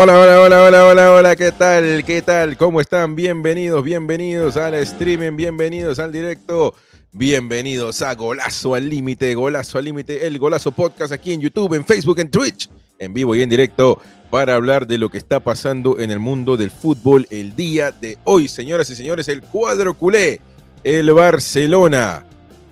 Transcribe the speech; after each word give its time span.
Hola, 0.00 0.16
hola, 0.16 0.40
hola, 0.40 0.62
hola, 0.62 0.86
hola, 0.86 1.12
hola, 1.12 1.36
¿qué 1.36 1.50
tal? 1.50 2.04
¿Qué 2.04 2.22
tal? 2.22 2.56
¿Cómo 2.56 2.80
están? 2.80 3.16
Bienvenidos, 3.16 3.82
bienvenidos 3.82 4.56
al 4.56 4.74
streaming, 4.74 5.34
bienvenidos 5.34 5.98
al 5.98 6.12
directo, 6.12 6.76
bienvenidos 7.10 8.00
a 8.02 8.14
Golazo 8.14 8.76
al 8.76 8.88
Límite, 8.88 9.34
Golazo 9.34 9.76
al 9.76 9.86
Límite, 9.86 10.24
el 10.24 10.38
Golazo 10.38 10.70
Podcast 10.70 11.12
aquí 11.12 11.32
en 11.32 11.40
YouTube, 11.40 11.74
en 11.74 11.84
Facebook, 11.84 12.20
en 12.20 12.30
Twitch, 12.30 12.70
en 13.00 13.12
vivo 13.12 13.34
y 13.34 13.42
en 13.42 13.50
directo 13.50 14.00
para 14.30 14.54
hablar 14.54 14.86
de 14.86 14.98
lo 14.98 15.08
que 15.08 15.18
está 15.18 15.40
pasando 15.40 15.98
en 15.98 16.12
el 16.12 16.20
mundo 16.20 16.56
del 16.56 16.70
fútbol 16.70 17.26
el 17.30 17.56
día 17.56 17.90
de 17.90 18.18
hoy. 18.22 18.46
Señoras 18.46 18.88
y 18.90 18.94
señores, 18.94 19.26
el 19.26 19.42
cuadro 19.42 19.94
culé, 19.94 20.40
el 20.84 21.12
Barcelona, 21.12 22.24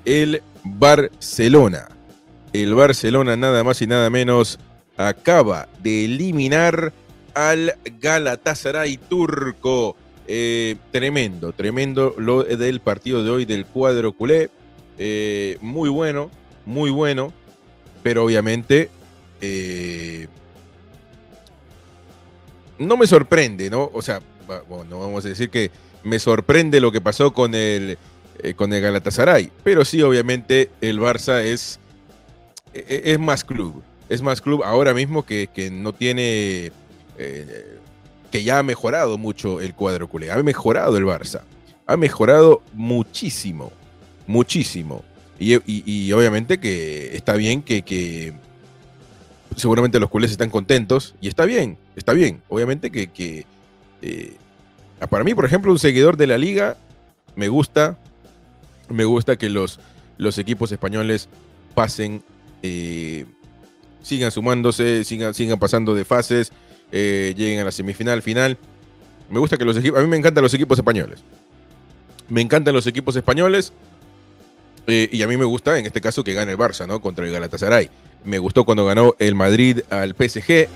el 0.05 0.43
Barcelona, 0.63 1.89
el 2.53 2.73
Barcelona 2.77 3.37
nada 3.37 3.65
más 3.65 3.83
y 3.83 3.89
nada 3.89 4.11
menos 4.11 4.61
acaba 4.97 5.69
de 5.83 6.05
eliminar 6.05 6.93
al 7.37 7.77
Galatasaray 8.01 8.97
turco. 8.97 9.95
Eh, 10.27 10.77
tremendo, 10.91 11.53
tremendo 11.53 12.15
lo 12.19 12.43
del 12.43 12.81
partido 12.81 13.23
de 13.23 13.31
hoy 13.31 13.45
del 13.45 13.67
cuadro 13.67 14.13
culé. 14.13 14.51
Eh, 14.99 15.59
muy 15.61 15.91
bueno, 15.91 16.31
muy 16.65 16.91
bueno, 16.91 17.33
pero 18.03 18.25
obviamente 18.25 18.89
eh, 19.41 20.27
no 22.79 22.97
me 22.97 23.07
sorprende, 23.07 23.69
¿no? 23.71 23.91
O 23.93 24.01
sea, 24.01 24.21
bueno, 24.69 24.99
vamos 24.99 25.25
a 25.27 25.29
decir 25.29 25.51
que 25.51 25.71
me 26.03 26.19
sorprende 26.19 26.81
lo 26.81 26.91
que 26.91 27.03
pasó 27.03 27.35
con 27.35 27.55
el, 27.55 27.99
con 28.57 28.73
el 28.73 28.81
Galatasaray, 28.81 29.53
pero 29.63 29.85
sí, 29.85 30.01
obviamente 30.03 30.71
el 30.81 30.99
Barça 30.99 31.43
es, 31.43 31.79
e, 32.73 32.85
e, 32.89 33.13
es 33.13 33.19
más 33.19 33.45
club, 33.45 33.83
es 34.09 34.23
más 34.23 34.41
club 34.41 34.65
ahora 34.65 34.95
mismo 34.95 35.27
que, 35.27 35.49
que 35.53 35.71
no 35.71 35.93
tiene 35.93 36.73
eh, 37.19 37.79
que 38.31 38.43
ya 38.43 38.59
ha 38.59 38.63
mejorado 38.63 39.19
mucho 39.19 39.61
el 39.61 39.75
cuadro 39.75 40.09
culé, 40.09 40.31
ha 40.31 40.43
mejorado 40.43 40.97
el 40.97 41.05
Barça, 41.05 41.43
ha 41.87 41.97
mejorado 41.97 42.63
muchísimo, 42.73 43.73
muchísimo. 44.27 45.05
Y, 45.39 46.13
obviamente 46.13 46.59
que 46.59 47.15
está 47.15 47.35
bien 47.35 47.63
que, 47.63 48.35
seguramente 49.55 50.01
los 50.01 50.11
culés 50.11 50.31
están 50.31 50.51
contentos 50.51 51.15
y 51.21 51.29
está 51.29 51.45
bien, 51.45 51.79
está 51.95 52.13
bien. 52.13 52.43
Obviamente 52.49 52.91
que, 52.91 53.47
eh, 54.03 54.37
para 55.11 55.25
mí, 55.25 55.35
por 55.35 55.45
ejemplo, 55.45 55.73
un 55.73 55.79
seguidor 55.79 56.17
de 56.17 56.27
la 56.27 56.39
liga, 56.39 56.77
me 57.35 57.49
gusta, 57.49 57.99
me 58.89 59.05
gusta 59.05 59.37
que 59.37 59.51
los, 59.51 59.79
los 60.17 60.39
equipos 60.39 60.73
españoles 60.73 61.29
pasen, 61.75 62.23
eh, 62.63 63.27
sigan 64.03 64.31
sumándose, 64.31 65.05
sigan, 65.05 65.35
sigan 65.35 65.59
pasando 65.59 65.95
de 65.95 66.05
fases, 66.05 66.53
eh, 66.93 67.35
lleguen 67.37 67.61
a 67.61 67.65
la 67.65 67.73
semifinal, 67.73 68.23
final. 68.23 68.59
Me 69.31 69.39
gusta 69.39 69.57
que 69.57 69.65
los 69.65 69.77
equipos, 69.77 69.99
a 69.99 70.03
mí 70.03 70.09
me 70.09 70.17
encantan 70.17 70.43
los 70.43 70.55
equipos 70.55 70.79
españoles. 70.79 71.21
Me 72.29 72.41
encantan 72.41 72.75
los 72.75 72.87
equipos 72.87 73.17
españoles. 73.17 73.73
Eh, 74.87 75.09
y 75.11 75.23
a 75.23 75.27
mí 75.27 75.37
me 75.37 75.45
gusta, 75.45 75.79
en 75.79 75.87
este 75.87 76.01
caso, 76.01 76.23
que 76.23 76.33
gane 76.33 76.53
el 76.53 76.59
Barça, 76.59 76.87
¿no? 76.87 77.01
Contra 77.01 77.27
el 77.27 77.33
Galatasaray. 77.33 77.91
Me 78.25 78.39
gustó 78.39 78.65
cuando 78.65 78.85
ganó 78.85 79.15
el 79.19 79.35
Madrid 79.35 79.81
al 79.91 80.15
PSG, 80.15 80.69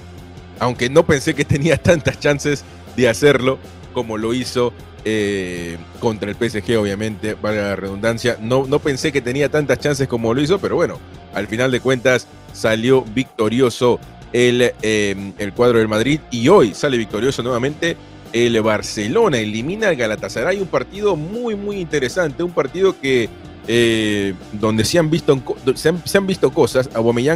aunque 0.59 0.91
no 0.91 1.06
pensé 1.06 1.34
que 1.34 1.44
tenía 1.44 1.76
tantas 1.82 2.19
chances 2.19 2.65
de 2.97 3.09
hacerlo 3.09 3.59
como 3.93 4.19
lo 4.19 4.34
hizo 4.34 4.72
eh, 5.04 5.78
contra 5.99 6.31
el 6.31 6.37
PSG, 6.37 6.76
obviamente, 6.76 7.34
vale 7.34 7.62
la 7.62 7.76
redundancia. 7.76 8.37
No, 8.41 8.66
no 8.66 8.81
pensé 8.81 9.12
que 9.12 9.20
tenía 9.20 9.49
tantas 9.49 9.78
chances 9.78 10.09
como 10.09 10.34
lo 10.34 10.41
hizo, 10.41 10.59
pero 10.59 10.76
bueno, 10.76 10.99
al 11.34 11.47
final 11.47 11.70
de 11.70 11.81
cuentas 11.81 12.26
salió 12.53 13.03
victorioso 13.03 14.00
el, 14.33 14.73
em, 14.83 15.33
el 15.39 15.53
cuadro 15.53 15.79
del 15.79 15.89
Madrid. 15.89 16.21
Y 16.31 16.49
hoy 16.49 16.75
sale 16.75 16.97
victorioso 16.97 17.43
nuevamente 17.43 17.97
el 18.33 18.61
Barcelona, 18.63 19.39
elimina 19.39 19.89
al 19.89 19.97
Galatasaray, 19.97 20.61
un 20.61 20.69
partido 20.69 21.17
muy 21.17 21.57
muy 21.57 21.81
interesante, 21.81 22.43
un 22.45 22.53
partido 22.53 22.99
que 23.01 23.29
eh, 23.67 24.35
donde 24.53 24.85
se 24.85 24.99
han, 24.99 25.11
visto, 25.11 25.41
se 25.75 25.89
han, 25.89 26.07
se 26.07 26.21
visto 26.21 26.53
cosas, 26.53 26.89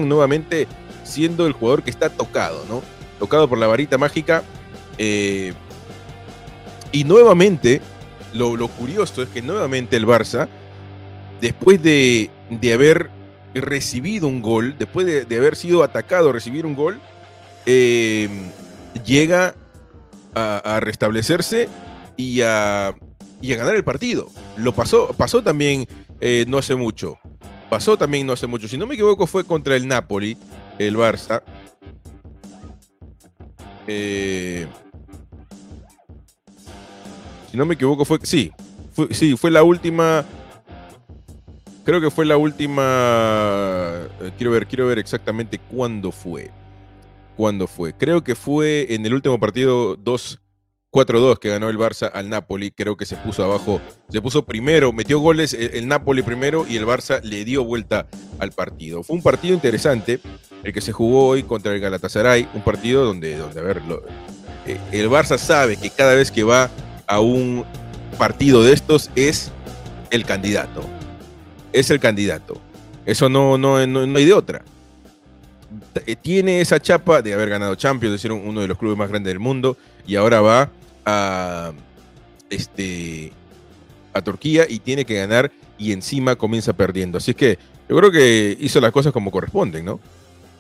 nuevamente 0.09 0.66
siendo 1.05 1.47
el 1.47 1.53
jugador 1.53 1.82
que 1.82 1.91
está 1.91 2.10
tocado, 2.10 2.65
¿no? 2.69 2.82
Tocado 3.19 3.49
por 3.49 3.59
la 3.59 3.66
varita 3.66 3.99
mágica. 3.99 4.43
Eh, 4.99 5.53
y 6.93 7.05
nuevamente, 7.05 7.81
lo, 8.32 8.56
lo, 8.56 8.69
curioso 8.69 9.22
es 9.22 9.28
que 9.28 9.43
nuevamente 9.43 9.97
el 9.97 10.06
Barça, 10.06 10.49
después 11.41 11.82
de, 11.82 12.31
de 12.50 12.72
haber 12.72 13.11
recibido 13.60 14.26
un 14.26 14.42
gol, 14.42 14.76
después 14.78 15.06
de, 15.06 15.37
haber 15.37 15.56
sido 15.56 15.82
atacado, 15.82 16.32
recibir 16.32 16.66
un 16.66 16.75
gol, 16.75 17.00
eh, 17.66 18.28
llega 19.04 19.54
a, 20.34 20.81
restablecerse 20.81 21.69
y 22.16 22.41
a, 22.41 22.94
y 23.41 23.53
a, 23.53 23.56
ganar 23.56 23.76
el 23.76 23.84
partido. 23.84 24.28
Lo 24.56 24.75
pasó, 24.75 25.14
pasó 25.16 25.43
también 25.43 25.87
eh, 26.20 26.44
no 26.48 26.59
hace 26.59 26.75
mucho. 26.75 27.19
Pasó 27.70 27.97
también 27.97 28.26
no 28.26 28.32
hace 28.32 28.47
mucho. 28.47 28.69
Si 28.69 28.76
no 28.76 28.87
me 28.87 28.94
equivoco, 28.94 29.26
fue 29.26 29.44
contra 29.44 29.76
el 29.76 29.87
Napoli, 29.87 30.37
el 30.78 30.97
Barça. 30.97 31.43
Eh, 33.87 34.66
si 37.50 37.56
no 37.56 37.66
me 37.66 37.75
equivoco, 37.75 38.04
fue. 38.04 38.19
Sí, 38.22 38.53
fue, 38.93 39.12
sí, 39.12 39.37
fue 39.37 39.50
la 39.50 39.62
última 39.62 40.25
Creo 41.84 42.00
que 42.00 42.10
fue 42.10 42.24
la 42.24 42.38
última. 42.38 42.82
Eh, 44.20 44.32
quiero 44.38 44.52
ver, 44.52 44.66
quiero 44.66 44.86
ver 44.86 44.98
exactamente 44.98 45.58
cuándo 45.58 46.10
fue. 46.12 46.50
¿Cuándo 47.36 47.66
fue? 47.66 47.92
Creo 47.92 48.24
que 48.24 48.34
fue 48.34 48.94
en 48.94 49.04
el 49.04 49.12
último 49.12 49.38
partido 49.38 49.98
2-4-2 49.98 51.38
que 51.38 51.50
ganó 51.50 51.68
el 51.68 51.76
Barça 51.76 52.10
al 52.14 52.30
Napoli. 52.30 52.70
Creo 52.70 52.96
que 52.96 53.04
se 53.04 53.16
puso 53.16 53.44
abajo, 53.44 53.82
se 54.08 54.22
puso 54.22 54.46
primero, 54.46 54.92
metió 54.92 55.18
goles 55.18 55.52
el, 55.52 55.86
Napoli 55.86 56.22
primero 56.22 56.64
y 56.66 56.76
el 56.76 56.86
Barça 56.86 57.20
le 57.22 57.44
dio 57.44 57.64
vuelta 57.64 58.06
al 58.38 58.52
partido. 58.52 59.02
Fue 59.02 59.16
un 59.16 59.22
partido 59.22 59.52
interesante 59.52 60.20
el 60.62 60.72
que 60.72 60.80
se 60.80 60.92
jugó 60.92 61.28
hoy 61.28 61.42
contra 61.42 61.75
el 61.75 61.80
Galatasaray. 61.80 62.48
Un 62.54 62.62
partido 62.62 63.04
donde, 63.04 63.37
donde 63.37 63.60
a 63.60 63.62
ver, 63.62 63.82
eh, 64.66 64.78
el 64.90 65.10
Barça 65.10 65.37
sabe 65.37 65.76
que 65.76 65.90
cada 65.90 66.14
vez 66.14 66.30
que 66.30 66.44
va 66.44 66.70
a 67.06 67.20
un 67.20 67.66
partido 68.16 68.62
de 68.62 68.72
estos 68.72 69.10
es 69.16 69.52
el 70.10 70.25
candidato 70.25 70.94
es 71.75 71.91
el 71.91 72.00
candidato. 72.00 72.61
Eso 73.05 73.29
no, 73.29 73.59
no, 73.59 73.85
no, 73.87 74.17
hay 74.17 74.25
de 74.25 74.32
otra. 74.32 74.62
Eh, 76.06 76.17
tiene 76.17 76.61
esa 76.61 76.81
chapa 76.81 77.21
de 77.21 77.35
haber 77.35 77.50
ganado 77.50 77.75
Champions, 77.75 78.12
de 78.12 78.19
ser 78.19 78.32
uno 78.32 78.61
de 78.61 78.69
los 78.69 78.79
clubes 78.79 78.97
más 78.97 79.11
grandes 79.11 79.32
del 79.32 79.41
mundo, 79.41 79.76
y 80.06 80.15
ahora 80.17 80.41
va 80.41 80.71
a, 81.05 81.73
este, 82.49 83.32
a 84.12 84.23
Turquía 84.23 84.67
y 84.69 84.79
tiene 84.79 85.05
que 85.05 85.15
ganar 85.15 85.50
y 85.76 85.93
encima 85.93 86.37
comienza 86.37 86.73
perdiendo. 86.73 87.19
Así 87.19 87.35
que 87.35 87.59
yo 87.88 87.97
creo 87.97 88.11
que 88.11 88.56
hizo 88.61 88.81
las 88.81 88.93
cosas 88.93 89.12
como 89.12 89.31
corresponden, 89.31 89.85
¿no? 89.85 90.00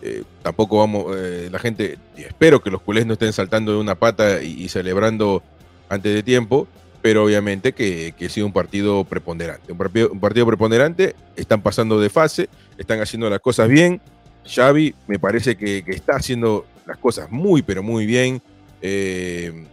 Eh, 0.02 0.24
tampoco 0.42 0.78
vamos, 0.78 1.16
eh, 1.16 1.48
la 1.50 1.58
gente, 1.58 1.96
espero 2.16 2.60
que 2.60 2.70
los 2.70 2.82
culés 2.82 3.06
no 3.06 3.14
estén 3.14 3.32
saltando 3.32 3.72
de 3.72 3.78
una 3.78 3.94
pata 3.94 4.42
y 4.42 4.68
celebrando 4.68 5.42
antes 5.88 6.12
de 6.12 6.22
tiempo, 6.22 6.68
pero 7.04 7.22
obviamente 7.22 7.74
que, 7.74 8.14
que 8.16 8.24
ha 8.24 8.28
sido 8.30 8.46
un 8.46 8.52
partido 8.54 9.04
preponderante. 9.04 9.70
Un 9.70 9.76
partido, 9.76 10.08
un 10.10 10.20
partido 10.20 10.46
preponderante, 10.46 11.14
están 11.36 11.60
pasando 11.60 12.00
de 12.00 12.08
fase, 12.08 12.48
están 12.78 12.98
haciendo 12.98 13.28
las 13.28 13.40
cosas 13.40 13.68
bien. 13.68 14.00
Xavi 14.46 14.94
me 15.06 15.18
parece 15.18 15.54
que, 15.54 15.84
está 15.86 16.16
haciendo 16.16 16.64
las 16.86 16.96
cosas 16.96 17.30
muy, 17.30 17.60
pero 17.60 17.82
muy 17.82 18.06
bien, 18.06 18.40
eh, 18.80 19.66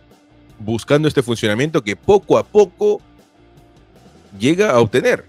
buscando 0.59 1.07
este 1.07 1.23
funcionamiento 1.23 1.81
que 1.81 1.95
poco 1.95 2.37
a 2.37 2.43
poco 2.43 2.99
llega 4.37 4.71
a 4.71 4.81
obtener. 4.81 5.23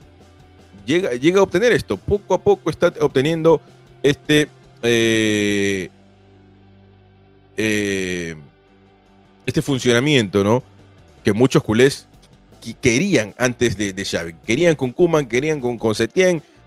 Llega, 0.85 1.13
llega 1.13 1.39
a 1.39 1.45
obtener 1.45 1.71
esto, 1.71 1.97
poco 1.99 2.35
a 2.35 2.43
poco 2.43 2.69
está 2.69 2.93
obteniendo 2.99 3.61
este... 4.03 4.49
Eh, 4.83 5.89
eh, 7.57 8.35
este 9.47 9.63
funcionamiento, 9.63 10.43
¿no? 10.43 10.65
Que 11.25 11.33
muchos 11.33 11.63
culés 11.63 12.09
querían 12.81 13.35
antes 13.39 13.77
de, 13.77 13.93
de 13.93 14.05
Xavi. 14.05 14.35
Querían 14.47 14.77
con 14.77 14.93
Kuman, 14.93 15.27
querían 15.27 15.61
con, 15.61 15.79
con 15.79 15.95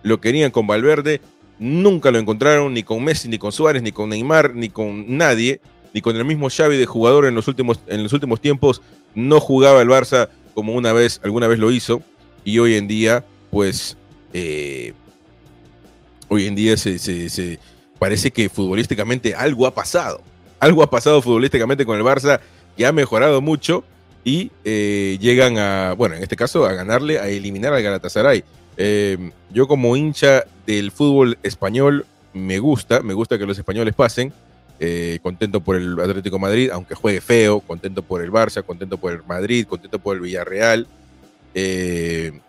lo 0.04 0.22
querían 0.22 0.52
con 0.52 0.68
Valverde. 0.68 1.22
Nunca 1.58 2.12
lo 2.12 2.20
encontraron 2.20 2.74
ni 2.74 2.84
con 2.84 3.04
Messi, 3.04 3.30
ni 3.30 3.38
con 3.38 3.52
Suárez, 3.52 3.82
ni 3.82 3.92
con 3.92 4.10
Neymar, 4.10 4.54
ni 4.54 4.70
con 4.70 5.18
nadie, 5.18 5.62
ni 5.94 6.02
con 6.02 6.16
el 6.16 6.26
mismo 6.26 6.50
Xavi 6.50 6.76
de 6.76 6.86
jugador 6.86 7.26
en 7.26 7.34
los 7.36 7.48
últimos, 7.48 7.80
en 7.88 8.04
los 8.04 8.12
últimos 8.12 8.42
tiempos. 8.42 8.82
No 9.14 9.40
jugaba 9.40 9.82
el 9.82 9.88
Barça 9.88 10.30
como 10.54 10.74
una 10.74 10.92
vez, 10.92 11.22
alguna 11.24 11.48
vez 11.48 11.60
lo 11.60 11.72
hizo. 11.72 12.02
Y 12.44 12.60
hoy 12.60 12.76
en 12.76 12.88
día, 12.88 13.26
pues, 13.50 13.98
eh, 14.34 14.94
hoy 16.28 16.46
en 16.46 16.56
día 16.56 16.76
se, 16.76 17.00
se 17.00 17.60
parece 17.98 18.32
que 18.32 18.50
futbolísticamente 18.50 19.34
algo 19.34 19.66
ha 19.66 19.74
pasado. 19.74 20.22
Algo 20.60 20.84
ha 20.84 20.90
pasado 20.90 21.22
futbolísticamente 21.22 21.86
con 21.86 21.98
el 21.98 22.04
Barça 22.04 22.42
que 22.76 22.86
ha 22.86 22.92
mejorado 22.92 23.42
mucho 23.42 23.86
y 24.26 24.52
eh, 24.66 25.18
llegan 25.22 25.58
a, 25.58 25.94
bueno, 25.94 26.16
en 26.16 26.24
este 26.24 26.36
caso 26.36 26.66
a 26.66 26.74
ganarle, 26.74 27.20
a 27.20 27.30
eliminar 27.30 27.74
al 27.74 27.84
Galatasaray. 27.84 28.44
Eh, 28.76 29.32
yo 29.52 29.68
como 29.68 29.96
hincha 29.96 30.44
del 30.66 30.92
fútbol 30.92 31.38
español 31.44 32.06
me 32.34 32.60
gusta, 32.60 33.02
me 33.02 33.14
gusta 33.14 33.38
que 33.38 33.46
los 33.46 33.58
españoles 33.58 33.94
pasen, 33.94 34.34
eh, 34.80 35.20
contento 35.22 35.62
por 35.62 35.78
el 35.78 35.98
Atlético 36.00 36.38
Madrid, 36.38 36.70
aunque 36.72 36.96
juegue 36.96 37.22
feo, 37.22 37.62
contento 37.62 38.02
por 38.02 38.22
el 38.22 38.32
Barça, 38.32 38.64
contento 38.64 38.98
por 38.98 39.14
el 39.14 39.24
Madrid, 39.24 39.66
contento 39.68 40.00
por 40.00 40.18
el 40.18 40.22
Villarreal. 40.22 40.88
Eh, 41.54 42.42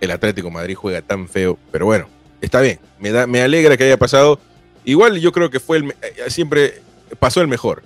el 0.00 0.10
Atlético 0.10 0.50
Madrid 0.50 0.76
juega 0.76 1.02
tan 1.02 1.28
feo, 1.28 1.58
pero 1.72 1.86
bueno, 1.86 2.06
está 2.40 2.60
bien, 2.60 2.78
me, 3.00 3.10
da, 3.10 3.26
me 3.26 3.40
alegra 3.40 3.76
que 3.76 3.84
haya 3.84 3.96
pasado. 3.96 4.38
Igual 4.84 5.18
yo 5.18 5.32
creo 5.32 5.50
que 5.50 5.58
fue 5.58 5.78
el, 5.78 5.90
eh, 5.90 6.28
siempre 6.28 6.82
pasó 7.18 7.40
el 7.40 7.48
mejor. 7.48 7.82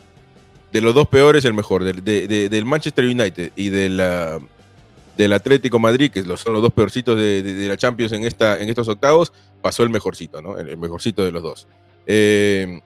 De 0.73 0.81
los 0.81 0.95
dos 0.95 1.09
peores, 1.09 1.45
el 1.45 1.55
mejor. 1.55 1.85
del 1.85 2.65
Manchester 2.65 3.05
United 3.05 3.53
y 3.57 3.71
del 3.71 5.33
Atlético 5.33 5.79
Madrid, 5.79 6.11
que 6.11 6.23
son 6.37 6.53
los 6.53 6.63
dos 6.63 6.73
peorcitos 6.73 7.17
de, 7.17 7.67
la 7.69 7.77
Champions 7.77 8.13
en, 8.13 8.25
esta, 8.25 8.59
en 8.59 8.69
estos 8.69 8.89
octavos, 8.89 9.33
pasó 9.61 9.83
el 9.83 9.91
mejorcito, 9.91 10.43
¿no? 10.43 10.59
El, 10.59 10.77
mejorcito 10.77 11.25
de 11.25 11.33
los 11.33 11.43
dos. 11.43 11.69
Eh, 12.07 12.81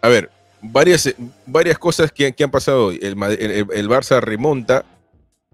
a 0.00 0.08
ver, 0.08 0.30
varias, 0.62 1.14
varias 1.46 1.78
cosas 1.78 2.12
que, 2.12 2.34
han 2.38 2.50
pasado 2.50 2.86
hoy. 2.86 2.98
El, 3.02 3.16
Barça 3.16 4.20
remonta 4.20 4.84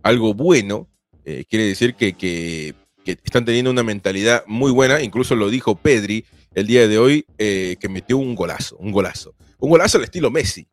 algo 0.02 0.34
bueno. 0.34 0.88
Eh, 1.24 1.44
quiere 1.48 1.66
decir 1.66 1.94
que, 1.94 2.74
están 3.06 3.44
teniendo 3.44 3.70
una 3.70 3.82
mentalidad 3.82 4.44
muy 4.46 4.70
buena. 4.70 5.02
Incluso 5.02 5.34
lo 5.34 5.48
dijo 5.48 5.74
Pedri 5.74 6.24
el 6.54 6.66
día 6.66 6.86
de 6.88 6.98
hoy, 6.98 7.26
eh, 7.38 7.76
que 7.80 7.88
metió 7.88 8.16
un 8.18 8.34
golazo, 8.34 8.76
un 8.76 8.92
golazo. 8.92 9.34
Un 9.58 9.70
golazo 9.70 9.98
al 9.98 10.04
estilo 10.04 10.30
Messi. 10.30 10.66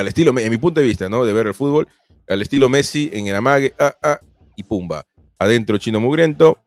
Al 0.00 0.08
estilo, 0.08 0.32
en 0.38 0.50
mi 0.50 0.56
punto 0.56 0.80
de 0.80 0.86
vista, 0.86 1.10
¿no? 1.10 1.26
De 1.26 1.32
ver 1.34 1.46
el 1.46 1.52
fútbol. 1.52 1.86
Al 2.26 2.40
estilo 2.40 2.70
Messi 2.70 3.10
en 3.12 3.26
el 3.26 3.36
amague, 3.36 3.74
ah, 3.78 3.94
ah, 4.02 4.18
y 4.56 4.62
pumba. 4.62 5.04
Adentro 5.38 5.76
Chino 5.76 6.00
Mugriento. 6.00 6.58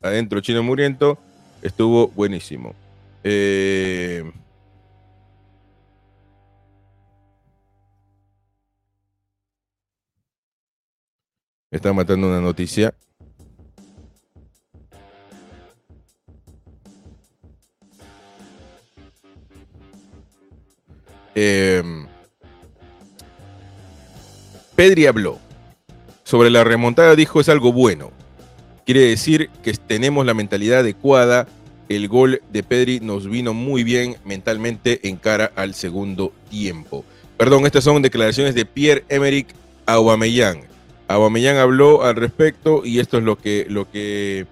Adentro 0.00 0.40
Chino 0.40 0.62
Mugriento. 0.62 1.18
Estuvo 1.60 2.08
buenísimo. 2.08 2.74
Eh, 3.24 4.24
está 11.70 11.92
matando 11.92 12.26
una 12.26 12.40
noticia. 12.40 12.94
Em, 21.34 21.71
Pedri 24.82 25.06
habló. 25.06 25.38
Sobre 26.24 26.50
la 26.50 26.64
remontada 26.64 27.14
dijo 27.14 27.40
es 27.40 27.48
algo 27.48 27.72
bueno. 27.72 28.10
Quiere 28.84 29.02
decir 29.02 29.48
que 29.62 29.72
tenemos 29.74 30.26
la 30.26 30.34
mentalidad 30.34 30.80
adecuada. 30.80 31.46
El 31.88 32.08
gol 32.08 32.42
de 32.52 32.64
Pedri 32.64 32.98
nos 32.98 33.30
vino 33.30 33.54
muy 33.54 33.84
bien 33.84 34.16
mentalmente 34.24 35.08
en 35.08 35.18
cara 35.18 35.52
al 35.54 35.74
segundo 35.74 36.32
tiempo. 36.50 37.04
Perdón, 37.36 37.64
estas 37.64 37.84
son 37.84 38.02
declaraciones 38.02 38.56
de 38.56 38.66
Pierre-Emerick 38.66 39.54
Aubameyang. 39.86 40.62
Aubameyang 41.06 41.58
habló 41.58 42.02
al 42.02 42.16
respecto 42.16 42.84
y 42.84 42.98
esto 42.98 43.18
es 43.18 43.22
lo 43.22 43.38
que, 43.38 43.66
lo 43.68 43.88
que, 43.88 44.46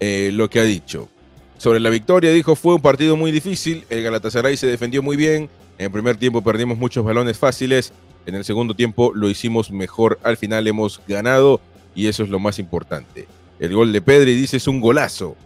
eh, 0.00 0.32
lo 0.34 0.50
que 0.50 0.60
ha 0.60 0.64
dicho. 0.64 1.08
Sobre 1.56 1.80
la 1.80 1.88
victoria 1.88 2.30
dijo, 2.30 2.56
fue 2.56 2.74
un 2.74 2.82
partido 2.82 3.16
muy 3.16 3.32
difícil, 3.32 3.86
el 3.88 4.02
Galatasaray 4.02 4.54
se 4.58 4.66
defendió 4.66 5.02
muy 5.02 5.16
bien, 5.16 5.48
en 5.78 5.86
el 5.86 5.90
primer 5.90 6.18
tiempo 6.18 6.42
perdimos 6.42 6.76
muchos 6.76 7.02
balones 7.02 7.38
fáciles, 7.38 7.94
en 8.26 8.34
el 8.34 8.44
segundo 8.44 8.74
tiempo 8.74 9.12
lo 9.14 9.28
hicimos 9.28 9.70
mejor, 9.70 10.18
al 10.22 10.36
final 10.36 10.66
hemos 10.66 11.00
ganado 11.06 11.60
y 11.94 12.06
eso 12.06 12.22
es 12.22 12.28
lo 12.28 12.38
más 12.38 12.58
importante. 12.58 13.26
El 13.58 13.74
gol 13.74 13.92
de 13.92 14.02
Pedri 14.02 14.34
dice 14.34 14.56
es 14.56 14.66
un 14.66 14.80
golazo, 14.80 15.36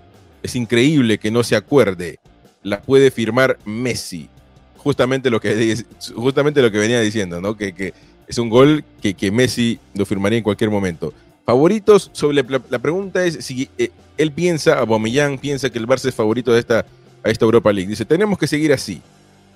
es 0.43 0.57
increíble 0.57 1.19
que 1.19 1.31
no 1.31 1.43
se 1.43 1.57
acuerde, 1.57 2.19
la 2.63 2.81
puede 2.81 3.11
firmar 3.11 3.59
Messi. 3.65 4.29
Justamente 4.77 5.31
lo 5.31 5.41
que, 5.41 5.85
justamente 6.15 6.63
lo 6.63 6.71
que 6.71 6.79
venía 6.79 7.01
diciendo, 7.01 7.41
¿no? 7.41 7.57
Que, 7.57 7.73
que 7.73 7.93
es 8.27 8.39
un 8.39 8.49
gol 8.49 8.85
que, 9.01 9.15
que 9.15 9.31
Messi 9.31 9.79
lo 9.95 10.07
firmaría 10.07 10.39
en 10.39 10.45
cualquier 10.45 10.71
momento. 10.71 11.13
Favoritos, 11.45 12.11
sobre 12.13 12.43
la, 12.43 12.79
pregunta 12.81 13.25
es 13.25 13.45
si 13.45 13.69
eh, 13.79 13.91
él 14.19 14.33
piensa, 14.33 14.81
Aubameyang 14.81 15.39
piensa 15.39 15.71
que 15.71 15.79
el 15.79 15.87
Barça 15.87 16.09
es 16.09 16.15
favorito 16.15 16.53
de 16.53 16.59
esta, 16.59 16.85
a 17.23 17.31
esta 17.31 17.45
Europa 17.45 17.73
League. 17.73 17.89
Dice, 17.89 18.05
tenemos 18.05 18.37
que 18.37 18.49
seguir 18.49 18.73
así. 18.73 19.01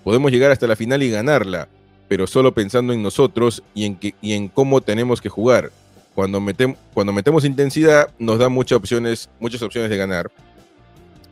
Podemos 0.04 0.30
llegar 0.30 0.52
hasta 0.52 0.68
la 0.68 0.76
final 0.76 1.02
y 1.02 1.10
ganarla, 1.10 1.68
pero 2.10 2.26
solo 2.26 2.52
pensando 2.52 2.92
en 2.92 3.04
nosotros 3.04 3.62
y 3.72 3.84
en, 3.84 3.94
que, 3.94 4.16
y 4.20 4.32
en 4.32 4.48
cómo 4.48 4.80
tenemos 4.80 5.20
que 5.20 5.28
jugar. 5.28 5.70
Cuando, 6.12 6.44
cuando 6.92 7.12
metemos 7.12 7.44
intensidad 7.44 8.10
nos 8.18 8.40
da 8.40 8.48
muchas 8.48 8.78
opciones, 8.78 9.30
muchas 9.38 9.62
opciones 9.62 9.90
de 9.90 9.96
ganar, 9.96 10.28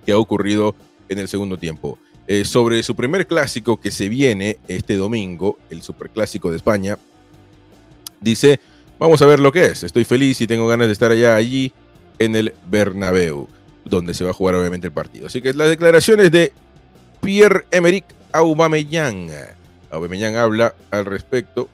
que 0.06 0.12
ha 0.12 0.18
ocurrido 0.18 0.76
en 1.08 1.18
el 1.18 1.26
segundo 1.26 1.56
tiempo. 1.56 1.98
Eh, 2.28 2.44
sobre 2.44 2.80
su 2.84 2.94
primer 2.94 3.26
clásico 3.26 3.80
que 3.80 3.90
se 3.90 4.08
viene 4.08 4.58
este 4.68 4.94
domingo, 4.94 5.58
el 5.68 5.82
Superclásico 5.82 6.48
de 6.48 6.58
España, 6.58 6.96
Dice, 8.20 8.60
vamos 9.00 9.20
a 9.22 9.26
ver 9.26 9.40
lo 9.40 9.50
que 9.50 9.64
es. 9.66 9.82
Estoy 9.82 10.04
feliz 10.04 10.40
y 10.40 10.46
tengo 10.46 10.68
ganas 10.68 10.86
de 10.86 10.92
estar 10.92 11.10
allá, 11.10 11.34
allí, 11.34 11.72
en 12.20 12.36
el 12.36 12.54
Bernabéu, 12.70 13.48
donde 13.84 14.14
se 14.14 14.22
va 14.22 14.30
a 14.30 14.34
jugar 14.34 14.54
obviamente 14.54 14.86
el 14.86 14.92
partido. 14.92 15.26
Así 15.26 15.40
que 15.40 15.52
las 15.54 15.68
declaraciones 15.68 16.30
de 16.30 16.52
Pierre-Emerick 17.20 18.04
Aubameyang. 18.32 19.57
Aubameyang 19.90 20.36
habla 20.36 20.74
al 20.90 21.04
respecto 21.04 21.68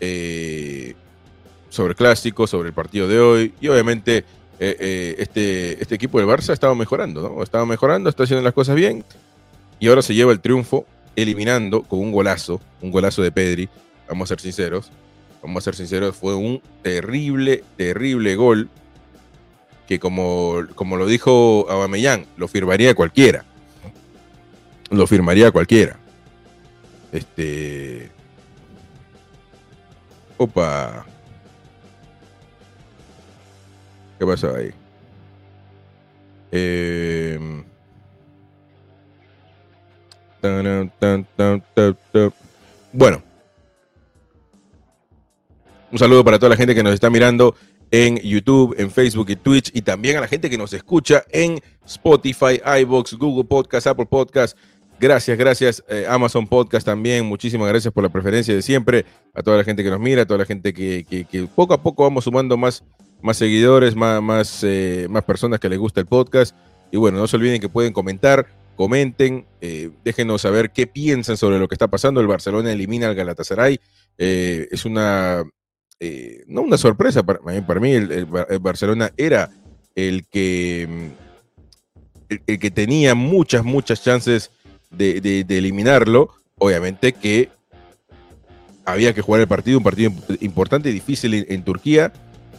eh, 0.00 0.94
sobre 1.68 1.92
el 1.92 1.96
clásico, 1.96 2.46
sobre 2.46 2.68
el 2.68 2.74
partido 2.74 3.08
de 3.08 3.20
hoy 3.20 3.54
y 3.60 3.68
obviamente 3.68 4.18
eh, 4.58 4.76
eh, 4.80 5.14
este, 5.18 5.80
este 5.80 5.94
equipo 5.94 6.18
del 6.18 6.28
Barça 6.28 6.50
ha 6.50 6.54
estado 6.54 6.74
mejorando, 6.74 7.22
¿no? 7.22 7.40
Ha 7.40 7.44
estado 7.44 7.66
mejorando, 7.66 8.08
está 8.08 8.24
haciendo 8.24 8.42
las 8.42 8.54
cosas 8.54 8.74
bien 8.74 9.04
y 9.78 9.88
ahora 9.88 10.02
se 10.02 10.14
lleva 10.14 10.32
el 10.32 10.40
triunfo 10.40 10.86
eliminando 11.14 11.82
con 11.82 11.98
un 12.00 12.12
golazo, 12.12 12.60
un 12.80 12.90
golazo 12.90 13.22
de 13.22 13.32
Pedri, 13.32 13.68
vamos 14.08 14.26
a 14.26 14.28
ser 14.30 14.40
sinceros, 14.40 14.90
vamos 15.42 15.62
a 15.62 15.64
ser 15.64 15.76
sinceros, 15.76 16.16
fue 16.16 16.34
un 16.34 16.62
terrible, 16.82 17.64
terrible 17.76 18.36
gol 18.36 18.68
que 19.86 20.00
como, 20.00 20.66
como 20.74 20.96
lo 20.96 21.06
dijo 21.06 21.66
Abamellán, 21.70 22.26
lo 22.36 22.48
firmaría 22.48 22.94
cualquiera. 22.94 23.44
Lo 24.90 25.06
firmaría 25.06 25.50
cualquiera. 25.50 25.98
Este. 27.12 28.10
Opa. 30.36 31.06
¿Qué 34.18 34.26
pasó 34.26 34.54
ahí? 34.54 34.70
Eh... 36.52 37.62
Bueno, 42.92 43.22
un 45.90 45.98
saludo 45.98 46.24
para 46.24 46.38
toda 46.38 46.50
la 46.50 46.56
gente 46.56 46.74
que 46.74 46.82
nos 46.82 46.94
está 46.94 47.10
mirando 47.10 47.56
en 47.90 48.18
YouTube, 48.18 48.74
en 48.78 48.90
Facebook 48.90 49.30
y 49.30 49.36
Twitch 49.36 49.70
y 49.74 49.82
también 49.82 50.16
a 50.16 50.20
la 50.20 50.28
gente 50.28 50.50
que 50.50 50.58
nos 50.58 50.72
escucha 50.72 51.24
en 51.30 51.60
Spotify, 51.84 52.60
iBox, 52.80 53.14
Google 53.14 53.44
Podcast, 53.44 53.86
Apple 53.86 54.06
Podcast. 54.06 54.56
Gracias, 54.98 55.36
gracias. 55.36 55.84
Eh, 55.88 56.06
Amazon 56.08 56.46
Podcast 56.46 56.86
también. 56.86 57.26
Muchísimas 57.26 57.68
gracias 57.68 57.92
por 57.92 58.02
la 58.02 58.08
preferencia 58.08 58.54
de 58.54 58.62
siempre. 58.62 59.04
A 59.34 59.42
toda 59.42 59.58
la 59.58 59.64
gente 59.64 59.84
que 59.84 59.90
nos 59.90 60.00
mira, 60.00 60.22
a 60.22 60.26
toda 60.26 60.38
la 60.38 60.46
gente 60.46 60.72
que, 60.72 61.48
poco 61.54 61.74
a 61.74 61.82
poco 61.82 62.04
vamos 62.04 62.24
sumando 62.24 62.56
más, 62.56 62.82
más 63.20 63.36
seguidores, 63.36 63.94
más, 63.94 64.22
más, 64.22 64.60
eh, 64.62 65.06
más 65.10 65.24
personas 65.24 65.60
que 65.60 65.68
les 65.68 65.78
gusta 65.78 66.00
el 66.00 66.06
podcast. 66.06 66.56
Y 66.90 66.96
bueno, 66.96 67.18
no 67.18 67.26
se 67.26 67.36
olviden 67.36 67.60
que 67.60 67.68
pueden 67.68 67.92
comentar, 67.92 68.46
comenten, 68.74 69.46
eh, 69.60 69.90
déjenos 70.02 70.42
saber 70.42 70.70
qué 70.70 70.86
piensan 70.86 71.36
sobre 71.36 71.58
lo 71.58 71.68
que 71.68 71.74
está 71.74 71.88
pasando. 71.88 72.20
El 72.20 72.26
Barcelona 72.26 72.72
elimina 72.72 73.08
al 73.08 73.14
Galatasaray. 73.14 73.78
es 74.16 74.84
una 74.86 75.44
no 76.46 76.62
una 76.62 76.78
sorpresa, 76.78 77.22
para, 77.22 77.40
para 77.66 77.80
mí 77.80 77.92
el, 77.92 78.26
Barcelona 78.60 79.12
era 79.16 79.50
el 79.94 80.26
que, 80.26 80.86
mm, 80.88 82.36
el, 82.46 82.58
que 82.58 82.70
tenía 82.70 83.14
muchas, 83.14 83.64
muchas 83.64 84.02
chances 84.02 84.50
de, 84.90 85.44
eliminarlo. 85.48 86.30
Obviamente 86.58 87.12
que 87.12 87.50
había 88.84 89.12
que 89.12 89.20
jugar 89.20 89.42
el 89.42 89.48
partido, 89.48 89.78
un 89.78 89.84
partido 89.84 90.12
importante 90.40 90.90
difícil 90.90 91.46
en, 91.48 91.62
Turquía, 91.62 92.12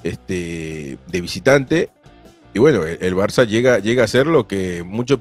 este, 0.04 0.98
de 1.08 1.22
visitante. 1.22 1.90
Y 2.54 2.60
bueno, 2.60 2.84
el, 2.86 3.16
Barça 3.16 3.46
llega, 3.46 3.80
llega 3.80 4.04
a 4.04 4.08
ser 4.08 4.28
lo 4.28 4.48
que 4.48 4.84
mucho... 4.84 5.20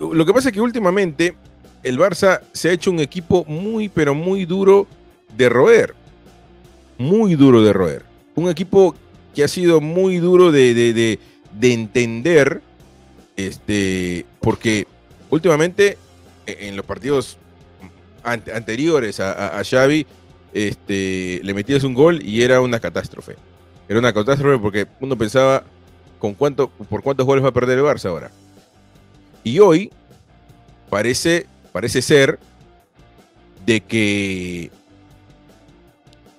Lo 0.00 0.26
que 0.26 0.34
pasa 0.34 0.48
es 0.48 0.54
que 0.54 0.60
últimamente 0.60 1.36
el 1.82 1.98
Barça 1.98 2.42
se 2.52 2.68
ha 2.68 2.72
hecho 2.72 2.90
un 2.90 3.00
equipo 3.00 3.44
muy, 3.46 3.88
pero 3.88 4.14
muy 4.14 4.44
duro 4.44 4.86
de 5.36 5.48
roer 5.48 5.94
muy 6.98 7.36
duro 7.36 7.62
de 7.62 7.72
roer. 7.72 8.02
Un 8.34 8.50
equipo 8.50 8.94
que 9.34 9.44
ha 9.44 9.48
sido 9.48 9.80
muy 9.80 10.18
duro 10.18 10.52
de, 10.52 11.18
entender, 11.62 12.60
este, 13.36 14.26
porque 14.40 14.86
últimamente 15.30 15.96
en 16.48 16.76
los 16.76 16.84
partidos 16.84 17.38
anteriores 18.22 19.20
a, 19.20 19.62
Xavi, 19.64 20.06
este, 20.52 21.40
le 21.42 21.54
metías 21.54 21.84
un 21.84 21.94
gol 21.94 22.22
y 22.22 22.42
era 22.42 22.60
una 22.60 22.80
catástrofe. 22.80 23.36
Era 23.88 23.98
una 23.98 24.12
catástrofe 24.12 24.58
porque 24.58 24.86
uno 25.00 25.16
pensaba 25.16 25.64
con 26.18 26.34
cuánto, 26.34 26.68
por 26.68 27.02
cuántos 27.02 27.26
goles 27.26 27.44
va 27.44 27.48
a 27.48 27.52
perder 27.52 27.78
el 27.78 27.84
Barça 27.84 28.06
ahora. 28.06 28.30
Y 29.44 29.58
hoy 29.60 29.90
parece, 30.90 31.46
parece 31.72 32.02
ser 32.02 32.38
de 33.64 33.80
que 33.80 34.70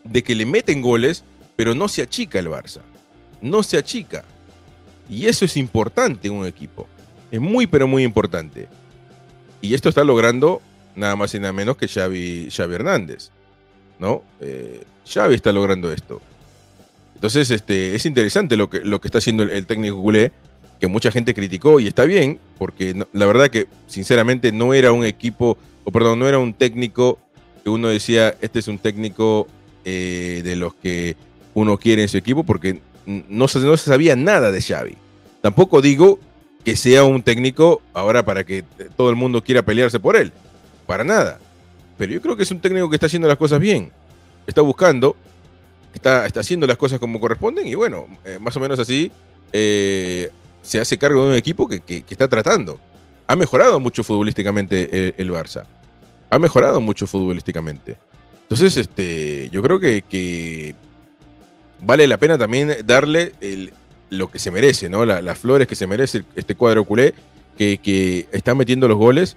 de 0.04 0.24
que 0.24 0.36
le 0.36 0.46
meten 0.46 0.82
goles, 0.82 1.24
pero 1.56 1.75
no 1.75 1.88
se 1.88 2.01
achica 2.01 2.39
el 2.39 2.48
Barça. 2.48 2.82
No 3.42 3.63
se 3.63 3.78
achica. 3.78 4.24
Y 5.08 5.28
eso 5.28 5.46
es 5.46 5.56
importante 5.58 6.28
en 6.28 6.34
un 6.34 6.46
equipo. 6.46 6.88
Es 7.32 7.39
muy, 7.39 7.68
pero 7.68 7.88
muy 7.88 8.04
importante. 8.04 8.68
Y 9.62 9.74
esto 9.74 9.89
está 9.89 10.04
logrando 10.04 10.62
nada 10.96 11.16
más 11.16 11.34
y 11.34 11.39
nada 11.39 11.54
menos 11.54 11.78
que 11.78 11.88
Xavi, 11.88 12.50
Xavi 12.51 12.75
Hernández. 12.75 13.32
¿No? 14.00 14.24
Eh, 14.39 14.84
Xavi 15.06 15.36
está 15.36 15.51
logrando 15.51 15.92
esto. 15.92 16.22
Entonces, 17.16 17.51
este, 17.51 17.96
es 17.96 18.06
interesante 18.06 18.56
lo 18.56 18.70
que, 18.70 18.80
lo 18.80 19.01
que 19.01 19.10
está 19.10 19.18
haciendo 19.18 19.44
el, 19.44 19.66
técnico 19.66 20.01
culé, 20.01 20.32
que 20.80 20.88
mucha 20.88 21.12
gente 21.12 21.34
criticó 21.34 21.82
y 21.82 21.88
está 21.88 22.06
bien, 22.06 22.39
porque 22.58 22.96
la 23.12 23.25
verdad 23.25 23.50
que, 23.50 23.68
sinceramente, 23.88 24.54
no 24.54 24.74
era 24.74 24.94
un 24.94 25.04
equipo, 25.04 25.58
o 25.84 25.92
perdón, 25.92 26.20
no 26.20 26.30
era 26.30 26.39
un 26.39 26.54
técnico 26.54 27.20
que 27.62 27.70
uno 27.70 27.89
decía, 27.89 28.38
este 28.39 28.60
es 28.60 28.70
un 28.70 28.78
técnico 28.78 29.48
eh, 29.84 30.42
de 30.46 30.56
los 30.56 30.74
que 30.75 31.18
uno 31.54 31.78
quiere 31.78 32.04
en 32.04 32.08
su 32.08 32.16
equipo, 32.16 32.46
porque 32.46 32.80
no 33.06 33.50
se, 33.50 33.60
no 33.60 33.75
se 33.75 33.89
sabía 33.89 34.16
nada 34.16 34.51
de 34.51 34.62
Xavi. 34.62 34.96
Tampoco 35.42 35.82
digo 35.82 36.20
que 36.63 36.75
sea 36.75 37.04
un 37.04 37.24
técnico 37.24 37.82
ahora 37.94 38.24
para 38.24 38.44
que 38.44 38.63
todo 38.96 39.10
el 39.10 39.16
mundo 39.16 39.44
quiera 39.44 39.62
pelearse 39.63 40.00
por 40.00 40.16
él. 40.16 40.32
Para 40.86 41.04
nada. 41.04 41.39
Pero 41.98 42.13
yo 42.13 42.22
creo 42.22 42.36
que 42.36 42.44
es 42.44 42.51
un 42.51 42.60
técnico 42.60 42.89
que 42.89 42.96
está 42.96 43.06
haciendo 43.06 43.28
las 43.28 43.38
cosas 43.38 43.60
bien. 43.60 43.92
Está 44.48 44.62
buscando, 44.62 45.16
está, 45.94 46.25
está 46.25 46.39
haciendo 46.39 46.66
las 46.66 46.78
cosas 46.78 47.00
como 47.00 47.20
corresponden 47.20 47.68
y 47.68 47.75
bueno, 47.75 48.08
eh, 48.25 48.39
más 48.39 48.56
o 48.58 48.60
menos 48.60 48.80
así 48.80 49.12
eh, 49.54 50.32
se 50.62 50.80
hace 50.80 50.98
cargo 50.98 51.24
de 51.24 51.30
un 51.32 51.36
equipo 51.36 51.68
que, 51.68 52.04
está 52.10 52.28
tratando. 52.28 52.80
Ha 53.28 53.36
mejorado 53.36 53.80
mucho 53.80 54.04
futbolísticamente 54.04 55.13
el, 55.22 55.32
Barça. 55.32 55.66
Ha 56.30 56.39
mejorado 56.39 56.82
mucho 56.82 57.06
futbolísticamente. 57.06 57.98
Entonces, 58.44 58.78
este, 58.78 59.50
yo 59.51 59.62
creo 59.62 59.80
que, 59.80 60.01
que 60.01 60.74
vale 61.82 62.08
la 62.08 62.18
pena 62.18 62.38
también 62.38 62.75
darle 62.86 63.34
el, 63.42 63.72
lo 64.10 64.30
que 64.30 64.39
se 64.39 64.51
merece, 64.51 64.89
¿no? 64.89 65.06
las 65.06 65.38
flores 65.38 65.68
que 65.68 65.75
se 65.75 65.88
merece 65.88 66.24
este 66.36 66.56
cuadro 66.56 66.84
culé, 66.84 67.13
que, 67.58 68.28
está 68.32 68.56
metiendo 68.56 68.88
los 68.88 68.98
goles. 68.98 69.36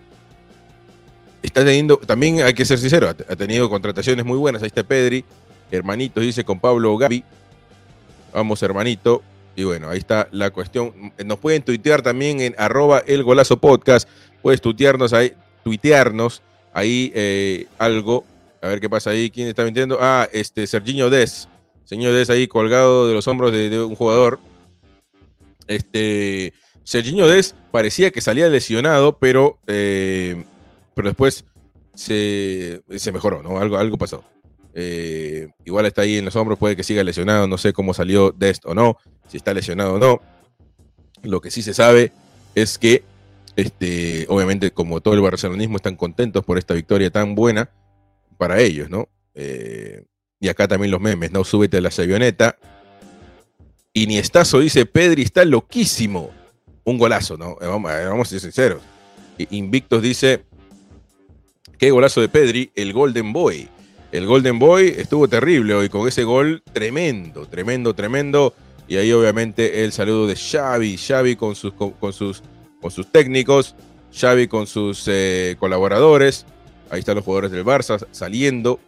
Está 1.42 1.64
teniendo, 1.64 1.96
también 1.96 2.42
hay 2.42 2.54
que 2.54 2.64
ser 2.64 2.78
sincero, 2.78 3.08
ha, 3.08 3.14
tenido 3.14 3.68
contrataciones 3.68 4.24
muy 4.24 4.38
buenas. 4.38 4.62
Ahí 4.62 4.68
está 4.68 4.84
Pedri, 4.84 5.24
hermanito, 5.70 6.20
dice 6.20 6.44
con 6.44 6.60
Pablo 6.60 6.96
Gavi. 6.96 7.24
Vamos, 8.32 8.62
hermanito. 8.62 9.22
Y 9.54 9.64
bueno, 9.64 9.90
ahí 9.90 9.98
está 9.98 10.28
la 10.30 10.50
cuestión. 10.50 11.12
Nos 11.24 11.38
pueden 11.38 11.62
tuitear 11.62 12.00
también 12.00 12.40
en 12.40 12.54
arroba 12.56 13.02
el 13.06 13.22
golazo 13.22 13.58
podcast. 13.58 14.08
Puedes 14.40 14.60
tuitearnos 14.60 15.12
ahí, 15.12 15.32
tuitearnos 15.64 16.42
ahí 16.72 17.12
eh, 17.14 17.66
algo. 17.78 18.24
A 18.62 18.68
ver 18.68 18.80
qué 18.80 18.88
pasa 18.88 19.10
ahí. 19.10 19.30
¿Quién 19.30 19.48
está 19.48 19.64
mintiendo? 19.64 19.98
Ah, 20.00 20.28
este, 20.32 20.66
Serginho 20.66 21.10
Des. 21.10 21.48
Señor 21.84 22.14
Des 22.14 22.30
ahí 22.30 22.46
colgado 22.46 23.08
de 23.08 23.14
los 23.14 23.26
hombros 23.28 23.52
de 23.52 23.78
un 23.82 23.96
jugador. 23.96 24.38
Este, 25.66 26.52
Serginho 26.84 27.26
Des 27.28 27.54
parecía 27.70 28.10
que 28.10 28.20
salía 28.20 28.48
lesionado, 28.48 29.18
pero, 29.18 29.58
eh, 29.66 30.44
pero 30.94 31.08
después 31.08 31.44
se, 31.94 32.82
mejoró, 33.12 33.42
¿no? 33.42 33.58
Algo, 33.58 33.78
algo 33.78 33.98
pasó. 33.98 34.24
Eh, 34.74 35.48
igual 35.64 35.86
está 35.86 36.02
ahí 36.02 36.16
en 36.16 36.24
los 36.24 36.36
hombros, 36.36 36.58
puede 36.58 36.76
que 36.76 36.82
siga 36.82 37.04
lesionado, 37.04 37.46
no 37.46 37.58
sé 37.58 37.72
cómo 37.72 37.92
salió 37.92 38.32
Dest 38.32 38.64
o 38.64 38.74
no, 38.74 38.96
si 39.28 39.36
está 39.36 39.52
lesionado 39.54 39.94
o 39.94 39.98
no. 39.98 40.20
Lo 41.22 41.40
que 41.40 41.50
sí 41.50 41.62
se 41.62 41.74
sabe 41.74 42.12
es 42.54 42.78
que, 42.78 43.04
este, 43.56 44.26
obviamente, 44.28 44.72
como 44.72 45.00
todo 45.00 45.14
el 45.14 45.20
barcelonismo, 45.20 45.76
están 45.76 45.96
contentos 45.96 46.44
por 46.44 46.58
esta 46.58 46.74
victoria 46.74 47.10
tan 47.10 47.34
buena 47.34 47.70
para 48.38 48.60
ellos, 48.60 48.90
¿no? 48.90 49.08
Eh, 49.34 50.04
y 50.40 50.48
acá 50.48 50.66
también 50.66 50.90
los 50.90 51.00
memes, 51.00 51.30
¿no? 51.30 51.44
Súbete 51.44 51.76
a 51.76 51.80
la 51.80 51.90
avioneta, 51.96 52.56
Iniestazo 53.94 54.60
dice, 54.60 54.86
Pedri 54.86 55.22
está 55.22 55.44
loquísimo. 55.44 56.30
Un 56.84 56.98
golazo, 56.98 57.36
¿no? 57.36 57.58
Eh, 57.60 57.66
vamos, 57.66 57.92
eh, 57.92 58.04
vamos 58.06 58.28
a 58.28 58.30
ser 58.30 58.40
sinceros. 58.40 58.82
Invictos 59.50 60.02
dice, 60.02 60.44
qué 61.78 61.90
golazo 61.90 62.20
de 62.20 62.28
Pedri, 62.28 62.70
el 62.74 62.92
Golden 62.92 63.32
Boy. 63.32 63.68
El 64.12 64.26
Golden 64.26 64.58
Boy 64.58 64.94
estuvo 64.96 65.28
terrible 65.28 65.74
hoy 65.74 65.88
con 65.88 66.06
ese 66.06 66.24
gol 66.24 66.62
tremendo, 66.72 67.46
tremendo, 67.46 67.94
tremendo. 67.94 68.54
Y 68.88 68.96
ahí 68.96 69.12
obviamente 69.12 69.84
el 69.84 69.92
saludo 69.92 70.26
de 70.26 70.36
Xavi, 70.36 70.96
Xavi 70.96 71.36
con 71.36 71.54
sus, 71.54 71.72
con, 71.72 72.12
sus, 72.12 72.42
con 72.80 72.90
sus 72.90 73.10
técnicos, 73.10 73.74
Xavi 74.14 74.48
con 74.48 74.66
sus 74.66 75.04
eh, 75.06 75.56
colaboradores. 75.58 76.46
Ahí 76.90 77.00
están 77.00 77.16
los 77.16 77.24
jugadores 77.24 77.50
del 77.50 77.64
Barça 77.64 78.06
saliendo, 78.10 78.80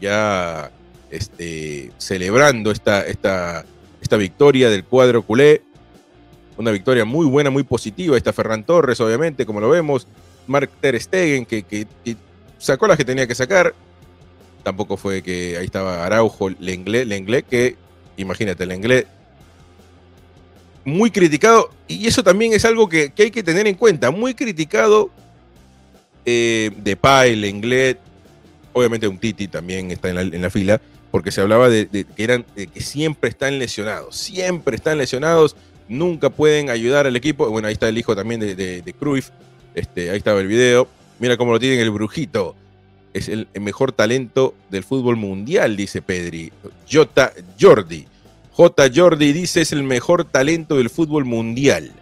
ya 0.00 0.72
este, 1.10 1.92
celebrando 1.98 2.72
esta, 2.72 3.06
esta, 3.06 3.64
victoria 4.16 4.70
del 4.70 4.84
cuadro 4.84 5.22
culé. 5.22 5.62
Una 6.56 6.70
victoria 6.70 7.04
muy 7.04 7.26
buena, 7.26 7.50
muy 7.50 7.64
positiva. 7.64 8.16
Está 8.16 8.32
Ferran 8.32 8.64
Torres, 8.64 9.00
obviamente, 9.00 9.44
como 9.44 9.60
lo 9.60 9.68
vemos. 9.68 10.06
Mark 10.46 10.70
Ter 10.80 11.00
Stegen, 11.00 11.46
que, 11.46 11.86
sacó 12.58 12.86
las 12.86 12.96
que 12.96 13.04
tenía 13.04 13.26
que 13.26 13.34
sacar. 13.34 13.74
Tampoco 14.62 14.96
fue 14.96 15.22
que 15.22 15.56
ahí 15.58 15.66
estaba 15.66 16.04
Araujo, 16.04 16.50
Lenglet, 16.50 17.06
Lenglet 17.06 17.46
que 17.46 17.76
imagínate, 18.16 18.66
Lenglet 18.66 19.06
muy 20.84 21.10
criticado, 21.10 21.70
y 21.88 22.06
eso 22.06 22.22
también 22.22 22.52
es 22.52 22.64
algo 22.64 22.88
que, 22.88 23.12
hay 23.16 23.30
que 23.30 23.42
tener 23.42 23.66
en 23.66 23.74
cuenta, 23.74 24.10
muy 24.10 24.34
criticado 24.34 25.10
eh, 26.26 26.70
de 26.76 26.96
Pai, 26.96 27.36
Lenglet, 27.36 27.98
obviamente 28.72 29.08
un 29.08 29.18
Titi 29.18 29.48
también 29.48 29.90
está 29.90 30.10
en 30.10 30.42
la 30.42 30.50
fila, 30.50 30.80
porque 31.14 31.30
se 31.30 31.40
hablaba 31.40 31.68
de, 31.68 31.86
que 31.86 32.24
eran 32.24 32.44
que 32.56 32.80
siempre 32.80 33.30
están 33.30 33.60
lesionados, 33.60 34.16
siempre 34.16 34.74
están 34.74 34.98
lesionados, 34.98 35.54
nunca 35.88 36.28
pueden 36.28 36.70
ayudar 36.70 37.06
al 37.06 37.14
equipo. 37.14 37.48
Bueno, 37.50 37.68
ahí 37.68 37.74
está 37.74 37.88
el 37.88 37.96
hijo 37.96 38.16
también 38.16 38.40
de, 38.40 38.56
de, 38.56 38.92
Cruyff, 38.94 39.28
este, 39.76 40.10
ahí 40.10 40.16
estaba 40.16 40.40
el 40.40 40.48
video. 40.48 40.88
Mira 41.20 41.36
cómo 41.36 41.52
lo 41.52 41.60
tienen 41.60 41.78
el 41.78 41.92
brujito. 41.92 42.56
Es 43.12 43.28
el, 43.28 43.46
mejor 43.60 43.92
talento 43.92 44.56
del 44.70 44.82
fútbol 44.82 45.14
mundial, 45.14 45.76
dice 45.76 46.02
Pedri. 46.02 46.50
J. 46.92 47.32
Jordi. 47.60 48.08
J. 48.50 48.90
Jordi 48.92 49.32
dice 49.32 49.60
es 49.60 49.70
el 49.70 49.84
mejor 49.84 50.24
talento 50.24 50.78
del 50.78 50.90
fútbol 50.90 51.24
mundial. 51.24 51.92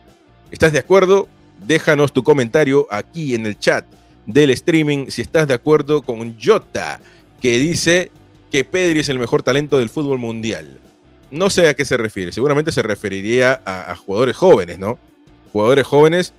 ¿Estás 0.50 0.72
de 0.72 0.78
acuerdo? 0.78 1.28
Déjanos 1.66 2.14
tu 2.14 2.22
comentario 2.22 2.86
aquí 2.90 3.34
en 3.34 3.44
el 3.44 3.58
chat 3.58 3.84
del 4.24 4.48
streaming 4.48 5.08
si 5.08 5.20
estás 5.20 5.48
de 5.48 5.52
acuerdo 5.52 6.00
con 6.00 6.40
J, 6.40 6.98
que 7.42 7.58
dice 7.58 8.10
que 8.52 8.64
Pedri 8.64 9.00
es 9.00 9.08
el 9.08 9.18
mejor 9.18 9.42
talento 9.42 9.78
del 9.78 9.88
fútbol 9.88 10.18
mundial. 10.18 10.78
No 11.30 11.48
sé 11.48 11.68
a 11.68 11.74
qué 11.74 11.86
se 11.86 11.96
refiere, 11.96 12.32
seguramente 12.32 12.70
se 12.70 12.82
referiría 12.82 13.62
a, 13.64 13.96
jugadores 13.96 14.36
jóvenes, 14.36 14.78
¿no? 14.78 14.98
Jugadores 15.52 15.86
jóvenes, 15.86 16.34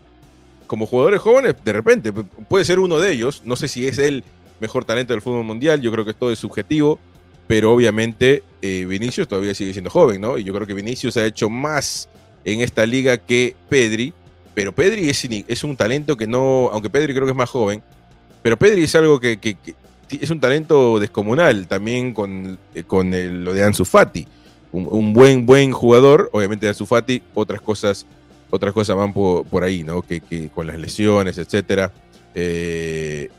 como 0.67 0.85
jugadores 0.85 1.19
jóvenes, 1.19 1.55
de 1.65 1.73
repente, 1.73 2.13
puede 2.13 2.65
ser 2.65 2.77
uno 2.77 2.99
de 2.99 3.11
ellos, 3.11 3.41
no 3.43 3.55
sé 3.55 3.67
si 3.67 3.87
es 3.87 3.97
el 3.97 4.23
mejor 4.59 4.85
talento 4.85 5.13
del 5.13 5.23
fútbol 5.23 5.43
mundial, 5.43 5.81
yo 5.81 5.91
creo 5.91 6.05
que 6.05 6.13
todo 6.13 6.31
es 6.31 6.37
subjetivo, 6.37 6.99
pero 7.47 7.73
obviamente 7.73 8.43
eh, 8.61 8.85
Vinicius 8.87 9.27
todavía 9.27 9.55
sigue 9.55 9.73
siendo 9.73 9.89
joven, 9.89 10.21
¿no? 10.21 10.37
Y 10.37 10.43
yo 10.43 10.53
creo 10.53 10.67
que 10.67 10.75
Vinicius 10.75 11.17
ha 11.17 11.25
hecho 11.25 11.49
más 11.49 12.07
en 12.45 12.61
esta 12.61 12.85
liga 12.85 13.17
que 13.17 13.55
Pedri, 13.69 14.13
pero 14.53 14.71
Pedri 14.71 15.09
es, 15.09 15.27
es 15.47 15.63
un 15.63 15.75
talento 15.75 16.15
que 16.15 16.27
no, 16.27 16.69
aunque 16.71 16.91
Pedri 16.91 17.13
creo 17.13 17.25
que 17.25 17.31
es 17.31 17.37
más 17.37 17.49
joven, 17.49 17.81
pero 18.43 18.57
Pedri 18.57 18.83
es 18.83 18.93
algo 18.93 19.19
que, 19.19 19.39
es 20.09 20.29
un 20.29 20.39
talento 20.39 20.99
descomunal 20.99 21.67
también 21.67 22.13
con, 22.13 22.57
eh, 22.73 22.83
con 22.83 23.11
lo 23.43 23.53
de 23.53 23.63
Ansu 23.63 23.85
Fati. 23.85 24.27
Un, 24.71 25.13
buen, 25.13 25.45
buen 25.45 25.71
jugador, 25.71 26.31
obviamente 26.33 26.65
de 26.65 26.71
Ansu 26.71 26.87
Fati, 26.87 27.21
otras 27.35 27.61
cosas, 27.61 28.07
otras 28.49 28.73
cosas 28.73 28.95
van 28.95 29.13
por, 29.13 29.63
ahí, 29.63 29.83
¿no? 29.83 30.01
Que, 30.01 30.49
con 30.53 30.65
las 30.65 30.79
lesiones, 30.79 31.37
etcétera. 31.37 31.91
Eh, 32.33 33.29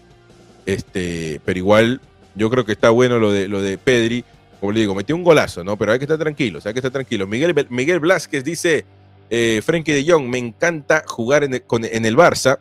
este, 0.65 1.41
pero 1.45 1.59
igual, 1.59 2.01
yo 2.37 2.51
creo 2.51 2.65
que 2.65 2.71
está 2.71 2.91
bueno 2.91 3.19
lo 3.19 3.33
de, 3.33 3.49
lo 3.49 3.61
de 3.63 3.79
Pedri. 3.79 4.25
Como 4.61 4.71
le 4.71 4.81
digo, 4.81 4.95
metió 4.95 5.17
un 5.17 5.25
golazo, 5.25 5.65
¿no? 5.65 5.77
Pero 5.77 5.93
hay 5.93 5.99
que 5.99 6.05
estar 6.05 6.19
tranquilos, 6.19 6.67
hay 6.67 6.73
que 6.73 6.79
estar 6.79 6.93
tranquilos. 6.93 7.29
Miguel, 7.29 7.67
Miguel 7.69 7.99
Blasquez 7.99 8.45
dice, 8.45 8.87
eh, 9.29 9.61
Frenkie 9.65 9.93
de 9.93 10.11
Jong, 10.11 10.29
me 10.29 10.39
encanta 10.39 11.03
jugar 11.05 11.43
en 11.43 11.55
en 11.55 12.05
el 12.05 12.17
Barça 12.17 12.61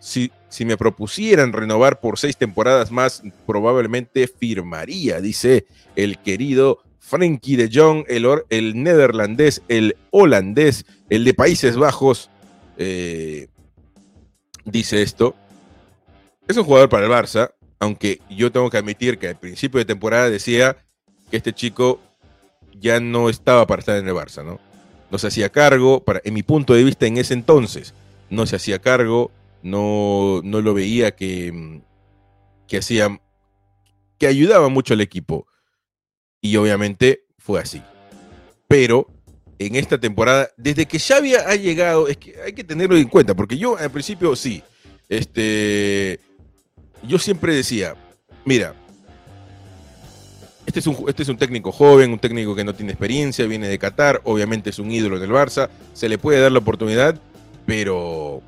si, 0.00 0.30
me 0.64 0.76
propusieran 0.76 1.52
renovar 1.52 2.00
por 2.00 2.18
seis 2.18 2.36
temporadas 2.36 2.90
más, 2.90 3.22
probablemente 3.46 4.26
firmaría, 4.28 5.20
dice 5.20 5.66
el 5.96 6.18
querido 6.18 6.78
Frankie 6.98 7.56
de 7.56 7.70
Jong, 7.72 8.04
el, 8.08 8.26
el 8.50 8.82
neerlandés, 8.82 9.62
el 9.68 9.96
holandés, 10.10 10.84
el 11.08 11.24
de 11.24 11.34
Países 11.34 11.76
Bajos, 11.76 12.30
eh, 12.76 13.48
dice 14.64 15.02
esto. 15.02 15.34
Es 16.46 16.56
un 16.56 16.64
jugador 16.64 16.88
para 16.88 17.06
el 17.06 17.12
Barça, 17.12 17.52
aunque 17.78 18.20
yo 18.30 18.52
tengo 18.52 18.70
que 18.70 18.78
admitir 18.78 19.18
que 19.18 19.28
al 19.28 19.38
principio 19.38 19.78
de 19.78 19.84
temporada 19.84 20.30
decía 20.30 20.76
que 21.30 21.36
este 21.36 21.52
chico 21.52 22.00
ya 22.80 23.00
no 23.00 23.28
estaba 23.28 23.66
para 23.66 23.80
estar 23.80 23.96
en 23.96 24.06
el 24.06 24.14
Barça, 24.14 24.44
¿no? 24.44 24.60
No 25.10 25.18
se 25.18 25.28
hacía 25.28 25.48
cargo, 25.48 26.00
para, 26.00 26.20
en 26.24 26.34
mi 26.34 26.42
punto 26.42 26.74
de 26.74 26.84
vista 26.84 27.06
en 27.06 27.16
ese 27.16 27.34
entonces, 27.34 27.94
no 28.30 28.46
se 28.46 28.56
hacía 28.56 28.78
cargo, 28.78 29.30
no, 29.62 30.40
no 30.44 30.60
lo 30.60 30.74
veía 30.74 31.14
que, 31.14 31.82
que 32.66 32.78
hacía 32.78 33.20
que 34.18 34.26
ayudaba 34.26 34.68
mucho 34.68 34.94
al 34.94 35.00
equipo. 35.00 35.46
Y 36.40 36.56
obviamente 36.56 37.24
fue 37.38 37.60
así. 37.60 37.82
Pero 38.66 39.06
en 39.58 39.74
esta 39.76 39.98
temporada, 39.98 40.50
desde 40.56 40.86
que 40.86 40.98
Xavi 40.98 41.34
ha 41.34 41.54
llegado, 41.56 42.08
es 42.08 42.16
que 42.16 42.40
hay 42.44 42.52
que 42.52 42.64
tenerlo 42.64 42.96
en 42.96 43.08
cuenta, 43.08 43.34
porque 43.34 43.56
yo 43.56 43.76
al 43.76 43.90
principio 43.90 44.36
sí, 44.36 44.62
este, 45.08 46.20
yo 47.02 47.18
siempre 47.18 47.54
decía, 47.54 47.96
mira, 48.44 48.74
este 50.64 50.80
es, 50.80 50.86
un, 50.86 50.96
este 51.08 51.22
es 51.22 51.28
un 51.28 51.38
técnico 51.38 51.72
joven, 51.72 52.12
un 52.12 52.18
técnico 52.18 52.54
que 52.54 52.62
no 52.62 52.74
tiene 52.74 52.92
experiencia, 52.92 53.46
viene 53.46 53.68
de 53.68 53.78
Qatar, 53.78 54.20
obviamente 54.24 54.70
es 54.70 54.78
un 54.78 54.92
ídolo 54.92 55.16
en 55.16 55.22
el 55.22 55.30
Barça, 55.30 55.70
se 55.94 56.08
le 56.08 56.18
puede 56.18 56.40
dar 56.40 56.52
la 56.52 56.58
oportunidad, 56.58 57.18
pero 57.66 58.42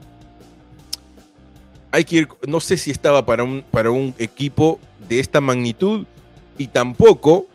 hay 1.93 2.05
que 2.05 2.17
ir, 2.17 2.29
no 2.47 2.61
sé 2.61 2.77
si 2.77 2.91
estaba 2.91 3.27
para 3.27 3.45
un, 3.45 3.65
para 3.71 3.91
un 3.91 4.15
equipo 4.19 4.79
de 5.09 5.21
esta 5.21 5.41
magnitud 5.41 6.07
y 6.59 6.69
tampoco 6.69 7.47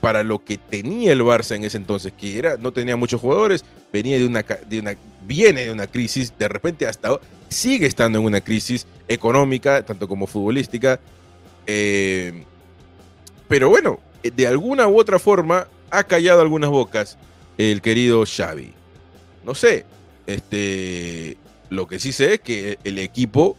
para 0.00 0.24
lo 0.24 0.44
que 0.44 0.58
tenía 0.58 1.12
el 1.12 1.22
Barça 1.22 1.54
en 1.54 1.64
ese 1.64 1.76
entonces, 1.76 2.12
que 2.12 2.38
era, 2.38 2.56
no 2.56 2.72
tenía 2.72 2.96
muchos 2.96 3.20
jugadores, 3.20 3.64
venía 3.92 4.18
de 4.18 4.26
una, 4.26 4.42
de 4.42 4.80
una, 4.80 4.96
viene 5.24 5.64
de 5.64 5.72
una 5.72 5.86
crisis, 5.86 6.36
de 6.36 6.48
repente 6.48 6.86
hasta 6.86 7.20
sigue 7.48 7.86
estando 7.86 8.18
en 8.18 8.24
una 8.24 8.40
crisis 8.40 8.86
económica, 9.06 9.84
tanto 9.84 10.08
como 10.08 10.26
futbolística. 10.26 10.98
Eh, 11.66 12.44
pero 13.46 13.68
bueno, 13.68 14.00
de 14.22 14.46
alguna 14.46 14.88
u 14.88 14.98
otra 14.98 15.18
forma 15.18 15.68
ha 15.90 16.04
callado 16.04 16.40
algunas 16.40 16.70
bocas 16.70 17.18
el 17.58 17.80
querido 17.80 18.24
Xavi. 18.26 18.72
No 19.44 19.54
sé, 19.54 19.84
este, 20.26 21.36
lo 21.70 21.86
que 21.86 22.00
sí 22.00 22.12
sé 22.12 22.34
es 22.34 22.40
que 22.40 22.78
el 22.82 22.98
equipo 22.98 23.56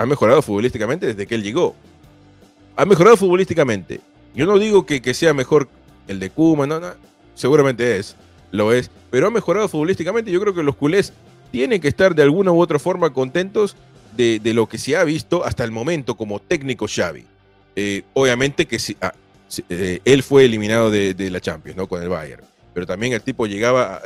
ha 0.00 0.06
mejorado 0.06 0.40
futbolísticamente 0.40 1.08
desde 1.08 1.26
que 1.26 1.34
él 1.34 1.42
llegó. 1.42 1.76
Ha 2.74 2.86
mejorado 2.86 3.18
futbolísticamente. 3.18 4.00
Yo 4.34 4.46
no 4.46 4.58
digo 4.58 4.86
que, 4.86 5.02
que 5.02 5.12
sea 5.12 5.34
mejor 5.34 5.68
el 6.08 6.18
de 6.18 6.30
Kuma, 6.30 6.66
no, 6.66 6.80
no, 6.80 6.92
seguramente 7.34 7.98
es, 7.98 8.16
lo 8.50 8.72
es, 8.72 8.90
pero 9.10 9.26
ha 9.26 9.30
mejorado 9.30 9.68
futbolísticamente. 9.68 10.30
Yo 10.30 10.40
creo 10.40 10.54
que 10.54 10.62
los 10.62 10.74
culés 10.74 11.12
tienen 11.52 11.82
que 11.82 11.88
estar 11.88 12.14
de 12.14 12.22
alguna 12.22 12.50
u 12.50 12.62
otra 12.62 12.78
forma 12.78 13.12
contentos 13.12 13.76
de, 14.16 14.40
lo 14.54 14.66
que 14.66 14.78
se 14.78 14.96
ha 14.96 15.04
visto 15.04 15.44
hasta 15.44 15.64
el 15.64 15.70
momento 15.70 16.16
como 16.16 16.40
técnico 16.40 16.86
Xavi. 16.88 17.26
Eh, 17.76 18.02
obviamente 18.14 18.64
que 18.64 18.78
ah, 19.02 19.12
eh, 19.68 20.00
él 20.02 20.22
fue 20.22 20.46
eliminado 20.46 20.90
de, 20.90 21.30
la 21.30 21.42
Champions, 21.42 21.76
¿no? 21.76 21.86
Con 21.86 22.02
el 22.02 22.08
Bayern. 22.08 22.42
Pero 22.72 22.86
también 22.86 23.12
el 23.12 23.20
tipo 23.20 23.46
llegaba 23.46 24.00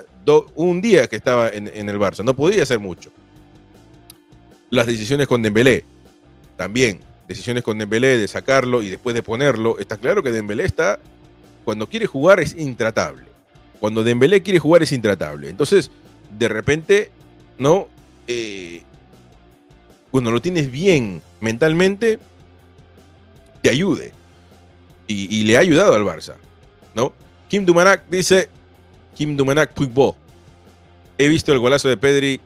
un 0.56 0.80
día 0.80 1.06
que 1.06 1.14
estaba 1.14 1.50
en, 1.50 1.70
en, 1.72 1.88
el 1.88 2.00
Barça, 2.00 2.24
no 2.24 2.34
podía 2.34 2.64
hacer 2.64 2.80
mucho. 2.80 3.12
Las 4.74 4.88
decisiones 4.88 5.28
con 5.28 5.40
Dembélé, 5.40 5.84
también 6.56 6.98
decisiones 7.28 7.62
con 7.62 7.78
Dembélé 7.78 8.18
de 8.18 8.26
sacarlo 8.26 8.82
y 8.82 8.88
después 8.88 9.14
de 9.14 9.22
ponerlo, 9.22 9.78
está 9.78 9.98
claro 9.98 10.20
que 10.20 10.32
Dembélé 10.32 10.64
está, 10.64 10.98
cuando 11.64 11.88
quiere 11.88 12.06
jugar 12.06 12.40
es 12.40 12.56
intratable. 12.56 13.26
Cuando 13.78 14.02
Dembélé 14.02 14.42
quiere 14.42 14.58
jugar 14.58 14.82
es 14.82 14.90
intratable. 14.90 15.48
Entonces, 15.48 15.92
de 16.36 16.48
repente, 16.48 17.12
¿no? 17.56 17.88
Eh, 18.26 18.82
cuando 20.10 20.32
lo 20.32 20.42
tienes 20.42 20.72
bien 20.72 21.22
mentalmente, 21.40 22.18
te 23.62 23.70
ayude. 23.70 24.12
Y, 25.06 25.44
le 25.44 25.56
ha 25.56 25.60
ayudado 25.60 25.94
al 25.94 26.02
Barça, 26.02 26.34
¿no? 26.96 27.12
Kim 27.48 27.64
Dumanak 27.64 28.08
dice, 28.10 28.48
Kim 29.14 29.36
Dumanak 29.36 29.72
Puigbo, 29.72 30.16
he 31.16 31.28
visto 31.28 31.52
el 31.52 31.60
golazo 31.60 31.88
de 31.88 31.96
Pedri 31.96 32.40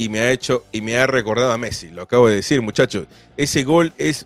y 0.00 0.08
me 0.08 0.20
ha 0.20 0.30
hecho 0.30 0.64
y 0.72 0.80
me 0.80 0.96
ha 0.96 1.06
recordado 1.06 1.52
a 1.52 1.58
Messi. 1.58 1.90
Lo 1.90 2.00
acabo 2.00 2.26
de 2.26 2.36
decir, 2.36 2.62
muchachos. 2.62 3.06
Ese 3.36 3.64
gol 3.64 3.92
es 3.98 4.24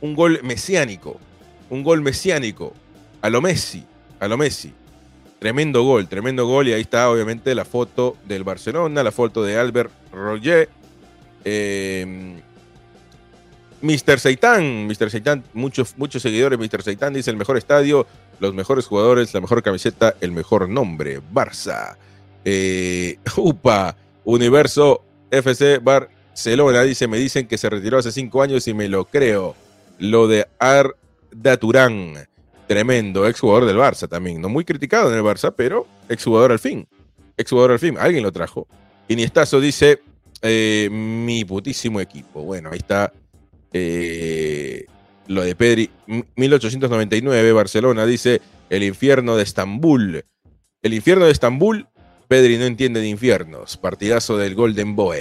un 0.00 0.16
gol 0.16 0.40
mesiánico. 0.42 1.20
Un 1.70 1.84
gol 1.84 2.00
mesiánico. 2.00 2.72
A 3.20 3.30
lo 3.30 3.40
Messi. 3.40 3.84
A 4.18 4.26
lo 4.26 4.36
Messi. 4.36 4.72
Tremendo 5.38 5.84
gol, 5.84 6.08
tremendo 6.08 6.44
gol. 6.48 6.66
Y 6.66 6.72
ahí 6.72 6.80
está, 6.80 7.08
obviamente, 7.08 7.54
la 7.54 7.64
foto 7.64 8.16
del 8.26 8.42
Barcelona, 8.42 9.04
la 9.04 9.12
foto 9.12 9.44
de 9.44 9.56
Albert 9.56 9.92
Roger. 10.10 10.68
Eh, 11.44 12.40
Mr. 13.80 14.18
Seitan, 14.18 14.88
Mr. 14.88 15.08
Seitan, 15.08 15.44
muchos, 15.52 15.96
muchos 15.98 16.20
seguidores. 16.20 16.58
Mr. 16.58 16.82
Seitan 16.82 17.14
dice 17.14 17.30
el 17.30 17.36
mejor 17.36 17.56
estadio, 17.56 18.08
los 18.40 18.54
mejores 18.54 18.86
jugadores, 18.86 19.32
la 19.32 19.40
mejor 19.40 19.62
camiseta, 19.62 20.16
el 20.20 20.32
mejor 20.32 20.68
nombre. 20.68 21.20
Barça. 21.32 21.96
Eh, 22.44 23.18
upa, 23.36 23.94
Universo 24.24 25.04
FC 25.32 25.78
Barcelona, 25.78 26.82
dice, 26.82 27.08
me 27.08 27.16
dicen 27.16 27.48
que 27.48 27.56
se 27.56 27.70
retiró 27.70 27.98
hace 27.98 28.12
cinco 28.12 28.42
años 28.42 28.68
y 28.68 28.74
me 28.74 28.88
lo 28.88 29.06
creo. 29.06 29.56
Lo 29.98 30.28
de 30.28 30.46
Arda 30.58 31.56
Turán, 31.58 32.14
tremendo, 32.68 33.26
exjugador 33.26 33.64
del 33.64 33.78
Barça 33.78 34.08
también, 34.08 34.40
no 34.40 34.48
muy 34.50 34.64
criticado 34.64 35.10
en 35.10 35.16
el 35.16 35.24
Barça, 35.24 35.54
pero 35.56 35.86
exjugador 36.08 36.52
al 36.52 36.58
fin, 36.58 36.86
exjugador 37.36 37.72
al 37.72 37.78
fin, 37.78 37.96
alguien 37.98 38.22
lo 38.22 38.30
trajo. 38.30 38.68
Iniestazo 39.08 39.58
dice, 39.58 40.00
eh, 40.42 40.88
mi 40.90 41.44
putísimo 41.46 42.00
equipo. 42.00 42.42
Bueno, 42.42 42.70
ahí 42.70 42.78
está 42.78 43.12
eh, 43.72 44.84
lo 45.28 45.42
de 45.42 45.54
Pedri, 45.54 45.90
1899, 46.36 47.52
Barcelona, 47.52 48.04
dice, 48.04 48.42
el 48.68 48.82
infierno 48.82 49.36
de 49.36 49.44
Estambul. 49.44 50.24
El 50.82 50.94
infierno 50.94 51.24
de 51.24 51.32
Estambul 51.32 51.86
Pedri 52.32 52.56
no 52.56 52.64
entiende 52.64 53.00
de 53.00 53.08
infiernos. 53.08 53.76
Partidazo 53.76 54.38
del 54.38 54.54
Golden 54.54 54.96
Boy. 54.96 55.18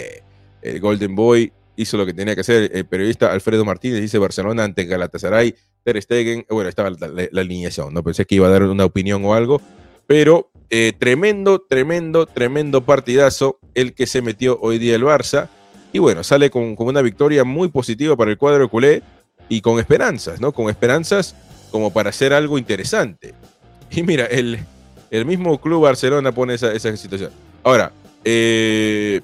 El 0.61 0.79
Golden 0.79 1.13
Boy 1.13 1.51
hizo 1.75 1.97
lo 1.97 2.05
que 2.05 2.13
tenía 2.13 2.35
que 2.35 2.39
hacer. 2.39 2.71
El 2.73 2.85
periodista 2.85 3.33
Alfredo 3.33 3.65
Martínez 3.65 3.99
dice 3.99 4.17
Barcelona 4.17 4.63
ante 4.63 4.85
Galatasaray, 4.85 5.53
Ter 5.83 6.01
Stegen. 6.01 6.45
Bueno, 6.49 6.69
estaba 6.69 6.89
la, 6.89 7.41
alineación. 7.41 7.93
No 7.93 8.01
pensé 8.01 8.23
que 8.23 8.35
iba 8.35 8.47
a 8.47 8.49
dar 8.49 8.63
una 8.63 8.85
opinión 8.85 9.25
o 9.25 9.33
algo. 9.33 9.61
Pero 10.07 10.51
eh, 10.69 10.93
tremendo, 10.97 11.59
tremendo, 11.59 12.27
tremendo 12.27 12.85
partidazo 12.85 13.59
el 13.73 13.93
que 13.93 14.07
se 14.07 14.21
metió 14.21 14.57
hoy 14.61 14.77
día 14.77 14.95
el 14.95 15.03
Barça. 15.03 15.49
Y 15.91 15.99
bueno, 15.99 16.23
sale 16.23 16.49
con, 16.49 16.77
con 16.77 16.87
una 16.87 17.01
victoria 17.01 17.43
muy 17.43 17.67
positiva 17.67 18.15
para 18.15 18.31
el 18.31 18.37
cuadro 18.37 18.69
culé 18.69 19.03
y 19.49 19.59
con 19.59 19.79
esperanzas, 19.79 20.39
¿no? 20.39 20.53
Con 20.53 20.69
esperanzas 20.69 21.35
como 21.71 21.91
para 21.91 22.11
hacer 22.11 22.31
algo 22.31 22.57
interesante. 22.57 23.33
Y 23.89 24.01
mira, 24.03 24.27
el, 24.27 24.59
el 25.11 25.25
mismo 25.25 25.59
Club 25.59 25.83
Barcelona 25.83 26.31
pone 26.31 26.55
esa, 26.55 26.97
situación. 26.97 27.31
Ahora, 27.63 27.91
eh, 28.23 29.21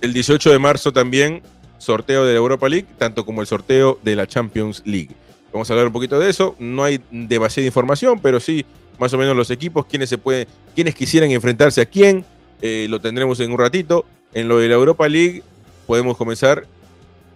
el 0.00 0.12
18 0.12 0.50
de 0.50 0.58
marzo 0.58 0.92
también 0.92 1.40
sorteo 1.78 2.24
de 2.24 2.32
la 2.32 2.38
Europa 2.38 2.68
League, 2.68 2.86
tanto 2.98 3.24
como 3.24 3.40
el 3.40 3.46
sorteo 3.46 3.98
de 4.02 4.16
la 4.16 4.26
Champions 4.26 4.82
League. 4.84 5.10
Vamos 5.52 5.70
a 5.70 5.72
hablar 5.72 5.86
un 5.86 5.92
poquito 5.92 6.18
de 6.18 6.28
eso. 6.28 6.56
No 6.58 6.82
hay 6.82 7.00
demasiada 7.10 7.66
información, 7.66 8.18
pero 8.20 8.40
sí 8.40 8.66
más 8.98 9.12
o 9.12 9.18
menos 9.18 9.36
los 9.36 9.50
equipos, 9.50 9.86
quienes 9.86 10.08
se 10.08 10.18
pueden, 10.18 10.48
quienes 10.74 10.94
quisieran 10.94 11.30
enfrentarse 11.30 11.80
a 11.80 11.86
quién, 11.86 12.24
eh, 12.60 12.86
lo 12.88 13.00
tendremos 13.00 13.38
en 13.40 13.52
un 13.52 13.58
ratito. 13.58 14.04
En 14.34 14.48
lo 14.48 14.58
de 14.58 14.68
la 14.68 14.74
Europa 14.74 15.08
League 15.08 15.42
podemos 15.86 16.16
comenzar. 16.16 16.66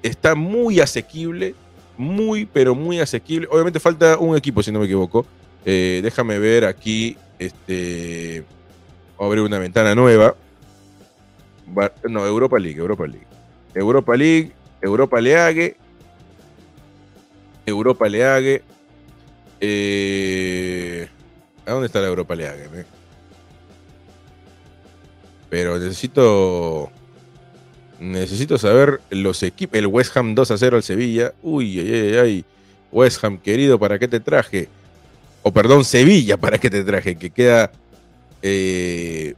Está 0.03 0.35
muy 0.35 0.81
asequible, 0.81 1.55
muy, 1.97 2.47
pero 2.47 2.75
muy 2.75 2.99
asequible. 2.99 3.47
Obviamente 3.51 3.79
falta 3.79 4.19
un 4.19 4.37
equipo, 4.37 4.63
si 4.63 4.73
no 4.73 4.81
me 4.81 4.87
equivoco. 4.87 5.27
Eh, 5.65 6.01
déjame 6.03 6.39
ver 6.39 6.65
aquí. 6.65 7.17
Este. 7.39 8.45
Abrir 9.19 9.43
una 9.43 9.59
ventana 9.59 9.95
nueva. 9.95 10.35
No, 12.09 12.27
Europa 12.27 12.59
League, 12.59 12.79
Europa 12.79 13.07
League. 13.07 13.27
Europa 13.75 14.17
League, 14.17 14.53
Europa 14.81 15.21
League. 15.21 15.77
Europa 17.67 18.09
League. 18.09 18.63
Eh, 19.61 21.09
¿A 21.67 21.73
dónde 21.73 21.87
está 21.87 22.01
la 22.01 22.09
Europa 22.09 22.35
League? 22.35 22.87
Pero 25.49 25.79
necesito. 25.79 26.91
Necesito 28.01 28.57
saber 28.57 29.01
los 29.11 29.43
equipos. 29.43 29.79
El 29.79 29.87
West 29.87 30.17
Ham 30.17 30.35
2 30.35 30.51
a 30.51 30.59
0 30.59 30.77
al 30.79 30.83
Sevilla. 30.83 31.35
Uy, 31.43 31.79
ay, 31.79 31.93
ay, 31.93 32.17
ay. 32.17 32.45
West 32.91 33.23
Ham, 33.23 33.39
querido, 33.39 33.79
¿para 33.79 33.99
qué 33.99 34.09
te 34.09 34.19
traje? 34.21 34.69
O 35.43 35.53
perdón, 35.53 35.85
Sevilla, 35.85 36.37
para 36.37 36.59
que 36.59 36.71
te 36.71 36.85
traje, 36.85 37.17
que 37.17 37.31
queda... 37.31 37.73
Eh, 38.43 39.35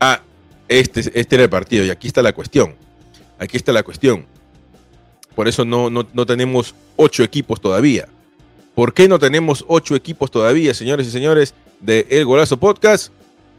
ah, 0.00 0.20
este, 0.68 1.00
este 1.00 1.36
era 1.36 1.44
el 1.44 1.50
partido 1.50 1.84
y 1.84 1.90
aquí 1.90 2.06
está 2.06 2.22
la 2.22 2.32
cuestión. 2.32 2.74
Aquí 3.38 3.56
está 3.56 3.72
la 3.72 3.82
cuestión. 3.82 4.26
Por 5.34 5.48
eso 5.48 5.64
no, 5.64 5.90
no, 5.90 6.26
tenemos 6.26 6.74
ocho 6.96 7.22
equipos 7.22 7.60
todavía. 7.60 8.08
¿Por 8.74 8.92
qué 8.94 9.08
no 9.08 9.18
tenemos 9.18 9.64
ocho 9.68 9.96
equipos 9.96 10.30
todavía, 10.30 10.74
señores 10.74 11.06
y 11.06 11.10
señores, 11.10 11.54
de 11.80 12.06
El 12.10 12.24
Golazo 12.24 12.58
Podcast? 12.58 13.12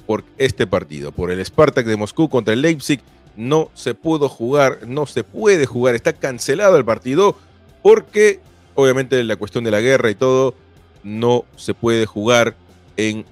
Por 0.05 0.23
este 0.37 0.67
partido, 0.67 1.11
por 1.11 1.31
el 1.31 1.43
Spartak 1.43 1.85
de 1.85 1.97
Moscú 1.97 2.29
contra 2.29 2.53
el 2.53 2.61
Leipzig. 2.61 3.01
No 3.35 3.71
se 3.73 3.95
pudo 3.95 4.29
jugar, 4.29 4.79
no 4.87 5.07
se 5.07 5.23
puede 5.23 5.65
jugar, 5.65 5.95
está 5.95 6.13
cancelado 6.13 6.77
el 6.77 6.85
partido 6.85 7.35
porque 7.81 8.39
obviamente 8.75 9.23
la 9.23 9.35
cuestión 9.35 9.63
de 9.63 9.71
la 9.71 9.81
guerra 9.81 10.11
y 10.11 10.15
todo 10.15 10.55
no 11.03 11.45
se 11.55 11.73
puede 11.73 12.05
jugar 12.05 12.55
en 12.97 13.25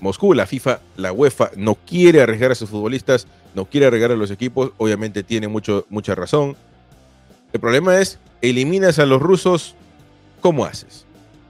Moscú. 0.00 0.34
La 0.34 0.46
FIFA, 0.46 0.80
la 0.96 1.12
UEFA, 1.12 1.50
no 1.56 1.74
quiere 1.74 2.22
arriesgar 2.22 2.52
a 2.52 2.54
sus 2.54 2.70
futbolistas, 2.70 3.26
no 3.54 3.64
quiere 3.64 3.86
arriesgar 3.86 4.12
a 4.12 4.16
los 4.16 4.30
equipos. 4.30 4.72
Obviamente 4.78 5.22
tiene 5.22 5.48
mucho, 5.48 5.86
mucha 5.88 6.14
razón. 6.14 6.56
El 7.52 7.60
problema 7.60 7.98
es, 7.98 8.18
eliminas 8.42 8.98
a 8.98 9.06
los 9.06 9.20
rusos 9.20 9.74
¿cómo 10.40 10.64
haces? 10.64 11.04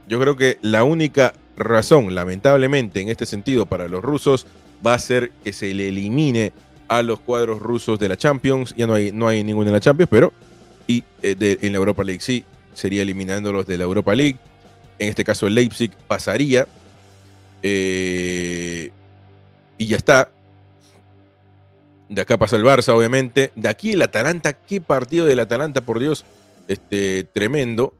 Yo 0.08 0.20
creo 0.20 0.36
que 0.36 0.58
la 0.62 0.84
única 0.84 1.34
razón, 1.56 2.14
lamentablemente, 2.14 3.00
en 3.00 3.08
este 3.08 3.26
sentido 3.26 3.66
para 3.66 3.88
los 3.88 4.02
rusos 4.02 4.46
va 4.84 4.94
a 4.94 4.98
ser 4.98 5.32
que 5.44 5.52
se 5.52 5.74
le 5.74 5.88
elimine 5.88 6.52
a 6.88 7.02
los 7.02 7.20
cuadros 7.20 7.60
rusos 7.60 7.98
de 7.98 8.08
la 8.08 8.16
Champions. 8.16 8.74
Ya 8.76 8.86
no 8.86 8.94
hay, 8.94 9.12
no 9.12 9.28
hay 9.28 9.44
ninguno 9.44 9.68
en 9.68 9.74
la 9.74 9.80
Champions, 9.80 10.08
pero 10.10 10.32
y, 10.86 11.04
eh, 11.22 11.58
en 11.60 11.72
la 11.72 11.78
Europa 11.78 12.04
League 12.04 12.20
sí, 12.20 12.44
sería 12.72 13.02
eliminándolos 13.02 13.66
de 13.66 13.76
la 13.76 13.84
Europa 13.84 14.14
League. 14.14 14.38
En 14.98 15.08
este 15.08 15.24
caso 15.24 15.46
el 15.46 15.54
Leipzig 15.54 15.92
pasaría. 16.06 16.66
Eh, 17.62 18.90
y 19.76 19.86
ya 19.86 19.96
está. 19.96 20.30
De 22.08 22.22
acá 22.22 22.38
pasa 22.38 22.56
el 22.56 22.64
Barça, 22.64 22.94
obviamente. 22.94 23.52
De 23.54 23.68
aquí 23.68 23.92
el 23.92 24.02
Atalanta. 24.02 24.54
Qué 24.54 24.80
partido 24.80 25.26
del 25.26 25.40
Atalanta, 25.40 25.82
por 25.82 25.98
Dios. 25.98 26.24
Este, 26.66 27.24
tremendo. 27.24 27.94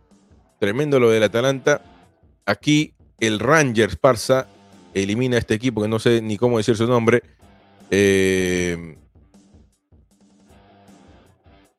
Tremendo 0.58 0.98
lo 0.98 1.10
del 1.10 1.22
Atalanta. 1.22 1.82
Aquí 2.46 2.94
el 3.20 3.38
Rangers 3.38 3.96
Parsa 3.96 4.46
elimina 4.94 5.36
a 5.36 5.40
este 5.40 5.54
equipo 5.54 5.82
que 5.82 5.88
no 5.88 5.98
sé 5.98 6.22
ni 6.22 6.36
cómo 6.36 6.58
decir 6.58 6.76
su 6.76 6.86
nombre. 6.86 7.22
Eh, 7.90 8.96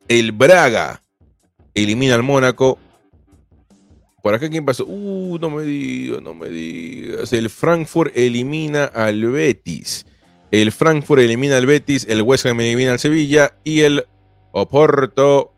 el 0.08 0.32
Braga 0.32 1.04
elimina 1.74 2.16
al 2.16 2.24
Mónaco. 2.24 2.80
¿Por 4.22 4.34
acá 4.34 4.50
quién 4.50 4.66
pasó? 4.66 4.86
Uh, 4.86 5.38
no 5.40 5.50
me 5.50 5.64
digas, 5.64 6.22
no 6.22 6.34
me 6.34 6.50
digas. 6.50 7.32
El 7.32 7.50
Frankfurt 7.50 8.16
elimina 8.18 8.86
al 8.86 9.26
Betis. 9.26 10.06
El 10.52 10.72
Frankfurt 10.72 11.22
elimina 11.22 11.58
al 11.58 11.66
Betis. 11.66 12.06
El 12.10 12.22
West 12.22 12.46
Ham 12.46 12.60
elimina 12.60 12.92
al 12.92 13.00
Sevilla. 13.00 13.54
Y 13.64 13.82
el 13.82 14.06
Oporto 14.52 15.54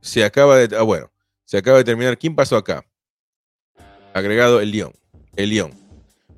se 0.00 0.24
acaba 0.24 0.56
de. 0.56 0.76
Ah, 0.76 0.82
bueno, 0.82 1.10
se 1.44 1.58
acaba 1.58 1.78
de 1.78 1.84
terminar. 1.84 2.18
¿Quién 2.18 2.34
pasó 2.34 2.56
acá? 2.56 2.84
Agregado 4.12 4.60
el 4.60 4.70
Lyon. 4.70 4.92
El 5.36 5.50
Lyon. 5.50 5.72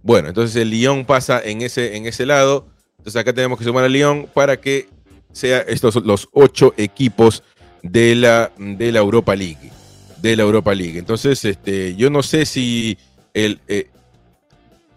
Bueno, 0.03 0.29
entonces 0.29 0.57
el 0.57 0.71
Lyon 0.71 1.05
pasa 1.05 1.41
en 1.43 1.63
ese, 1.63 1.97
en 1.97 2.07
ese 2.07 2.27
lado. 2.27 2.69
Entonces 2.99 3.21
acá 3.21 3.33
tenemos 3.33 3.59
que 3.59 3.65
sumar 3.65 3.85
al 3.85 3.93
Lyon 3.93 4.29
para 4.35 4.61
que 4.61 4.89
sea 5.33 5.61
estos 5.61 5.95
los 5.97 6.29
ocho 6.33 6.75
equipos 6.77 7.43
de 7.83 8.15
la, 8.15 8.53
de 8.59 8.91
la 8.93 8.99
Europa 8.99 9.37
League. 9.37 9.71
De 10.23 10.37
la 10.37 10.43
Europa 10.43 10.75
League. 10.75 10.99
Entonces, 10.99 11.45
este, 11.45 11.95
yo 11.95 12.11
no 12.11 12.23
sé 12.23 12.45
si 12.45 12.99
el, 13.35 13.61
eh, 13.69 13.89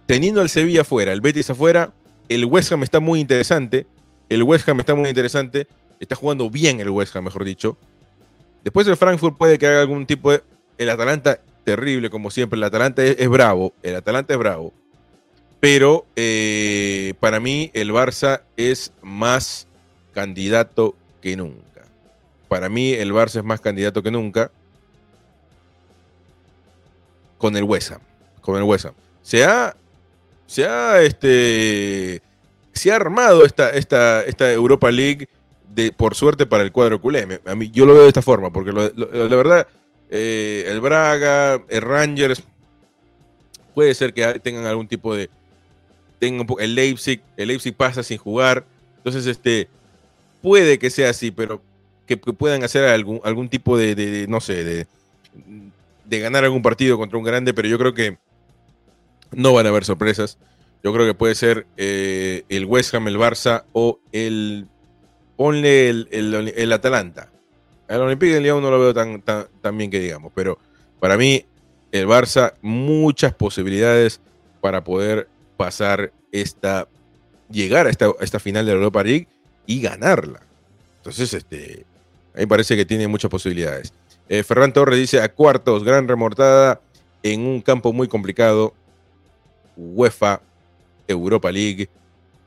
teniendo 0.07 0.41
al 0.41 0.49
Sevilla 0.49 0.81
afuera, 0.81 1.13
el 1.13 1.21
Betis 1.21 1.49
afuera, 1.49 1.93
el 2.27 2.45
West 2.45 2.71
Ham 2.71 2.83
está 2.83 2.99
muy 2.99 3.19
interesante. 3.19 3.85
El 4.29 4.43
West 4.43 4.67
Ham 4.67 4.79
está 4.79 4.95
muy 4.95 5.09
interesante. 5.09 5.67
Está 5.99 6.15
jugando 6.15 6.49
bien 6.49 6.79
el 6.79 6.89
West 6.89 7.15
Ham, 7.15 7.25
mejor 7.25 7.43
dicho. 7.43 7.77
Después 8.63 8.87
el 8.87 8.97
Frankfurt 8.97 9.37
puede 9.37 9.57
que 9.59 9.67
haga 9.67 9.81
algún 9.81 10.05
tipo 10.05 10.31
de. 10.31 10.41
El 10.77 10.89
Atalanta, 10.89 11.39
terrible 11.63 12.09
como 12.09 12.31
siempre. 12.31 12.57
El 12.57 12.63
Atalanta 12.63 13.03
es, 13.03 13.29
bravo. 13.29 13.73
El 13.83 13.95
Atalanta 13.95 14.33
es 14.33 14.39
bravo. 14.39 14.73
Pero 15.59 16.05
eh, 16.15 17.13
para 17.19 17.39
mí 17.39 17.69
el 17.73 17.91
Barça 17.91 18.41
es 18.57 18.93
más 19.01 19.67
candidato 20.13 20.95
que 21.21 21.35
nunca. 21.35 21.85
Para 22.47 22.69
mí 22.69 22.93
el 22.93 23.13
Barça 23.13 23.39
es 23.39 23.43
más 23.43 23.61
candidato 23.61 24.01
que 24.01 24.11
nunca 24.11 24.51
con 27.41 27.57
el 27.57 27.63
West. 27.63 27.93
Con 28.39 28.55
el 28.55 28.63
West. 28.63 28.85
Se 29.23 29.43
ha, 29.43 29.75
se 30.45 30.63
ha, 30.65 31.01
este, 31.01 32.21
se 32.71 32.91
ha 32.91 32.95
armado 32.95 33.43
esta, 33.43 33.71
esta, 33.71 34.23
esta 34.23 34.53
Europa 34.53 34.91
League 34.91 35.27
de, 35.73 35.91
por 35.91 36.13
suerte 36.13 36.45
para 36.45 36.61
el 36.63 36.71
cuadro 36.71 37.01
culé. 37.01 37.41
A 37.45 37.55
mí, 37.55 37.71
yo 37.71 37.87
lo 37.87 37.93
veo 37.93 38.03
de 38.03 38.09
esta 38.09 38.21
forma, 38.21 38.53
porque 38.53 38.71
la 38.71 39.35
verdad, 39.35 39.67
eh, 40.11 40.65
el 40.67 40.81
Braga, 40.81 41.63
el 41.67 41.81
Rangers, 41.81 42.43
puede 43.73 43.95
ser 43.95 44.13
que 44.13 44.39
tengan 44.39 44.65
algún 44.65 44.87
tipo 44.87 45.15
de. 45.15 45.29
Tengan 46.19 46.45
el 46.59 46.75
Leipzig, 46.75 47.23
el 47.37 47.47
Leipzig 47.47 47.75
pasa 47.75 48.03
sin 48.03 48.19
jugar. 48.19 48.65
Entonces, 48.97 49.25
este, 49.25 49.67
puede 50.43 50.77
que 50.77 50.91
sea 50.91 51.09
así, 51.09 51.31
pero 51.31 51.59
que, 52.05 52.17
puedan 52.17 52.63
hacer 52.63 52.83
algún, 52.85 53.19
algún 53.23 53.49
tipo 53.49 53.79
de, 53.79 54.27
no 54.29 54.41
sé, 54.41 54.63
de, 54.63 54.87
de 56.11 56.19
ganar 56.19 56.43
algún 56.43 56.61
partido 56.61 56.97
contra 56.97 57.17
un 57.17 57.23
grande, 57.23 57.53
pero 57.53 57.69
yo 57.69 57.79
creo 57.79 57.93
que 57.93 58.17
no 59.31 59.53
van 59.53 59.65
a 59.65 59.69
haber 59.69 59.85
sorpresas. 59.85 60.37
Yo 60.83 60.91
creo 60.93 61.05
que 61.05 61.13
puede 61.13 61.35
ser 61.35 61.67
eh, 61.77 62.43
el 62.49 62.65
West 62.65 62.93
Ham, 62.93 63.07
el 63.07 63.17
Barça 63.17 63.63
o 63.71 63.97
el. 64.11 64.67
Ponle 65.37 65.89
el, 65.89 66.07
el, 66.11 66.73
Atalanta. 66.73 67.31
El 67.87 68.01
Olympique 68.01 68.33
de 68.33 68.41
Lyon 68.41 68.61
no 68.61 68.69
lo 68.69 68.79
veo 68.79 68.93
tan, 68.93 69.21
tan, 69.21 69.77
bien 69.77 69.89
que 69.89 69.99
digamos, 69.99 70.33
pero 70.35 70.59
para 70.99 71.17
mí, 71.17 71.45
el 71.93 72.07
Barça, 72.07 72.53
muchas 72.61 73.33
posibilidades 73.33 74.19
para 74.59 74.83
poder 74.83 75.29
pasar 75.55 76.11
esta. 76.33 76.89
llegar 77.49 77.87
a 77.87 77.89
esta, 77.89 78.11
esta 78.19 78.39
final 78.39 78.65
de 78.65 78.73
la 78.73 78.79
Europa 78.79 79.01
League 79.01 79.29
y 79.65 79.81
ganarla. 79.81 80.41
Entonces, 80.97 81.33
este, 81.33 81.85
a 82.35 82.39
mí 82.39 82.45
parece 82.47 82.75
que 82.75 82.85
tiene 82.85 83.07
muchas 83.07 83.31
posibilidades. 83.31 83.93
Eh, 84.31 84.43
Ferran 84.43 84.71
Torres 84.71 84.97
dice 84.97 85.19
a 85.19 85.33
cuartos, 85.33 85.83
gran 85.83 86.07
remortada 86.07 86.79
en 87.21 87.41
un 87.41 87.59
campo 87.59 87.91
muy 87.91 88.07
complicado. 88.07 88.73
UEFA, 89.75 90.41
Europa 91.05 91.51
League, 91.51 91.89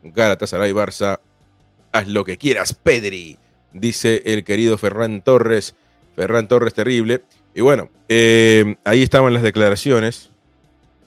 Galatasaray, 0.02 0.72
Barça. 0.72 1.20
Haz 1.92 2.08
lo 2.08 2.24
que 2.24 2.38
quieras, 2.38 2.72
Pedri, 2.72 3.36
dice 3.74 4.22
el 4.24 4.44
querido 4.44 4.78
Ferran 4.78 5.20
Torres. 5.20 5.74
Ferran 6.16 6.48
Torres 6.48 6.72
terrible. 6.72 7.20
Y 7.54 7.60
bueno, 7.60 7.90
eh, 8.08 8.76
ahí 8.84 9.02
estaban 9.02 9.34
las 9.34 9.42
declaraciones. 9.42 10.30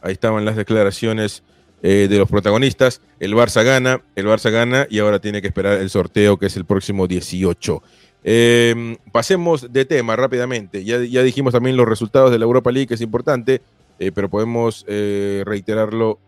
Ahí 0.03 0.13
estaban 0.13 0.45
las 0.45 0.57
declaraciones 0.57 1.41
eh, 1.81 2.05
de 2.07 2.19
los 2.19 2.29
protagonistas. 2.29 3.01
El 3.19 3.33
Barça 3.33 3.63
gana, 3.63 4.03
el 4.15 4.27
Barça 4.27 4.51
gana 4.51 4.85
y 4.91 4.99
ahora 4.99 5.17
tiene 5.17 5.41
que 5.41 5.47
esperar 5.47 5.79
el 5.79 5.89
sorteo 5.89 6.37
que 6.37 6.45
es 6.45 6.55
el 6.55 6.65
próximo 6.65 7.07
18. 7.07 7.81
Em, 8.23 8.97
pasemos 9.11 9.71
de 9.71 9.85
tema 9.85 10.15
rápidamente. 10.15 10.83
Ya, 10.83 10.99
dijimos 10.99 11.53
también 11.53 11.77
los 11.77 11.87
resultados 11.87 12.31
de 12.31 12.39
la 12.39 12.45
Europa 12.45 12.71
League, 12.71 12.87
que 12.87 12.95
es 12.95 13.01
importante, 13.01 13.61
eh, 13.99 14.11
pero 14.11 14.29
podemos 14.29 14.85
eh, 14.87 15.43
reiterarlo. 15.45 16.19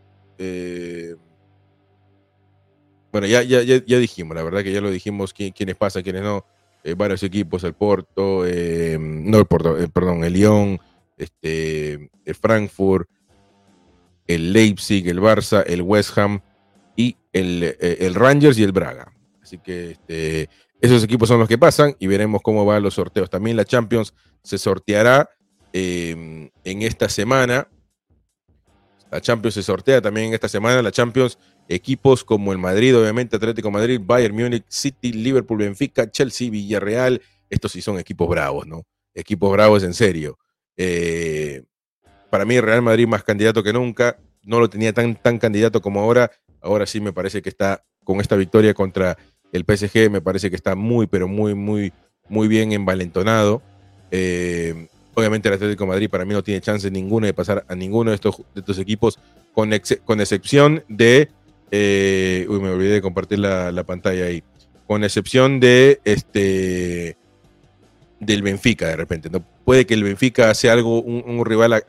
bueno, 3.11 3.27
ya, 3.27 3.41
ya, 3.43 3.61
ya, 3.63 3.99
dijimos, 3.99 4.35
la 4.35 4.43
verdad 4.43 4.63
que 4.63 4.71
ya 4.71 4.81
lo 4.81 4.91
dijimos 4.91 5.33
quiénes 5.33 5.75
pasan, 5.75 6.03
quiénes 6.03 6.21
no. 6.21 6.45
varios 6.95 7.23
equipos, 7.23 7.63
el 7.63 7.73
Porto, 7.73 8.43
no 8.43 9.37
el 9.39 9.45
Porto, 9.45 9.75
perdón, 9.91 10.23
el 10.23 10.33
Lyon, 10.33 10.79
este, 11.17 12.09
el 12.23 12.35
Frankfurt, 12.35 13.09
el 14.27 14.53
Leipzig, 14.53 15.07
el 15.07 15.19
Barça, 15.19 15.63
el 15.65 15.81
West 15.81 16.17
Ham 16.17 16.39
y 16.95 17.17
el, 17.33 17.75
el 17.79 18.15
Rangers 18.15 18.57
y 18.57 18.63
el 18.63 18.71
Braga. 18.71 19.11
Así 19.41 19.57
que 19.57 19.91
este, 19.91 20.49
esos 20.81 21.03
equipos 21.03 21.27
son 21.27 21.39
los 21.39 21.47
que 21.47 21.57
pasan 21.57 21.95
y 21.99 22.07
veremos 22.07 22.41
cómo 22.41 22.65
van 22.65 22.81
los 22.83 22.93
sorteos. 22.93 23.29
También 23.29 23.57
la 23.57 23.65
Champions 23.65 24.13
se 24.43 24.57
sorteará 24.57 25.29
em, 25.73 26.49
en 26.63 26.81
esta 26.83 27.09
semana. 27.09 27.67
La 29.11 29.19
Champions 29.19 29.55
se 29.55 29.63
sortea 29.63 30.01
también 30.01 30.27
en 30.27 30.33
esta 30.35 30.47
semana. 30.47 30.81
La 30.81 30.91
Champions, 30.91 31.37
equipos 31.67 32.23
como 32.23 32.53
el 32.53 32.59
Madrid, 32.59 32.97
obviamente, 32.97 33.35
Atlético 33.35 33.71
Madrid, 33.71 33.99
Bayern 34.01 34.35
Múnich, 34.35 34.65
City, 34.69 35.11
Liverpool, 35.11 35.57
Benfica, 35.57 36.09
Chelsea, 36.09 36.49
Villarreal. 36.49 37.21
Estos 37.49 37.73
sí 37.73 37.81
son 37.81 37.99
equipos 37.99 38.29
bravos, 38.29 38.65
¿no? 38.65 38.85
Equipos 39.13 39.51
bravos 39.51 39.83
en 39.83 39.93
serio. 39.93 40.37
Eh, 40.77 41.63
para 42.29 42.45
mí, 42.45 42.59
Real 42.61 42.81
Madrid 42.81 43.07
más 43.07 43.23
candidato 43.23 43.63
que 43.63 43.73
nunca. 43.73 44.17
No 44.43 44.61
lo 44.61 44.69
tenía 44.69 44.93
tan, 44.93 45.15
tan 45.15 45.39
candidato 45.39 45.81
como 45.81 45.99
ahora. 45.99 46.31
Ahora 46.61 46.85
sí 46.85 47.01
me 47.01 47.11
parece 47.11 47.41
que 47.41 47.49
está 47.49 47.83
con 48.03 48.21
esta 48.21 48.35
victoria 48.35 48.73
contra 48.73 49.17
el 49.51 49.65
PSG 49.65 50.09
me 50.09 50.21
parece 50.21 50.49
que 50.49 50.55
está 50.55 50.75
muy, 50.75 51.07
pero 51.07 51.27
muy, 51.27 51.55
muy, 51.55 51.93
muy 52.27 52.47
bien 52.47 52.71
envalentonado. 52.71 53.61
Eh, 54.11 54.87
obviamente 55.13 55.49
el 55.49 55.55
Atlético 55.55 55.85
Madrid 55.85 56.09
para 56.09 56.25
mí 56.25 56.33
no 56.33 56.43
tiene 56.43 56.61
chance 56.61 56.89
ninguno 56.89 57.25
de 57.25 57.33
pasar 57.33 57.65
a 57.67 57.75
ninguno 57.75 58.11
de 58.11 58.15
estos, 58.15 58.37
de 58.53 58.61
estos 58.61 58.79
equipos, 58.79 59.19
con, 59.53 59.71
con 60.05 60.21
excepción 60.21 60.83
de... 60.87 61.29
Eh, 61.71 62.47
uy, 62.49 62.59
me 62.59 62.69
olvidé 62.69 62.93
de 62.93 63.01
compartir 63.01 63.39
la, 63.39 63.83
pantalla 63.83 64.25
ahí. 64.25 64.43
Con 64.87 65.03
excepción 65.03 65.59
de 65.59 65.99
este 66.03 67.15
del 68.19 68.41
Benfica 68.41 68.87
de 68.87 68.95
repente. 68.95 69.29
¿no? 69.29 69.43
Puede 69.63 69.85
que 69.85 69.93
el 69.93 70.03
Benfica 70.03 70.53
sea 70.53 70.73
algo, 70.73 71.01
un, 71.01 71.45
rival 71.45 71.83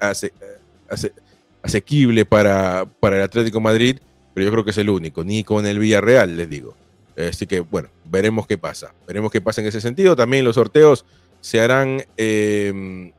asequible 1.63 2.25
para, 2.25 2.87
para 3.01 3.17
el 3.17 3.23
Atlético 3.23 3.61
Madrid, 3.61 3.99
pero 4.35 4.45
yo 4.45 4.53
creo 4.53 4.65
que 4.65 4.71
es 4.71 4.79
el 4.79 4.91
único, 4.91 5.25
ni 5.25 5.45
con 5.45 5.67
el 5.67 5.79
Villarreal, 5.79 6.37
les 6.37 6.49
digo. 6.49 6.77
Así 7.17 7.47
que 7.47 7.61
bueno, 7.61 7.89
veremos 8.05 8.47
qué 8.47 8.59
pasa. 8.59 8.95
Veremos 9.07 9.31
qué 9.31 9.41
pasa 9.41 9.61
en 9.61 9.67
ese 9.67 9.81
sentido. 9.81 10.17
También 10.17 10.45
los 10.45 10.55
sorteos 10.55 11.05
se 11.41 11.61
harán 11.61 12.05
em, 12.17 13.13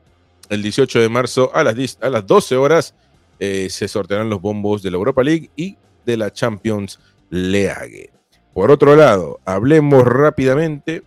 el 0.48 0.62
18 0.62 1.00
de 1.00 1.08
marzo 1.08 1.50
a 1.54 1.62
las, 1.64 1.98
a 2.00 2.10
las 2.10 2.26
12 2.26 2.56
horas. 2.56 2.94
Eh, 3.38 3.68
se 3.70 3.88
sortearán 3.88 4.30
los 4.30 4.40
bombos 4.40 4.82
de 4.82 4.90
la 4.90 4.96
Europa 4.96 5.22
League 5.22 5.50
y 5.56 5.76
de 6.04 6.16
la 6.16 6.32
Champions 6.32 7.00
League. 7.30 8.10
Por 8.54 8.70
otro 8.70 8.94
lado, 8.96 9.40
hablemos 9.44 10.04
rápidamente 10.04 11.02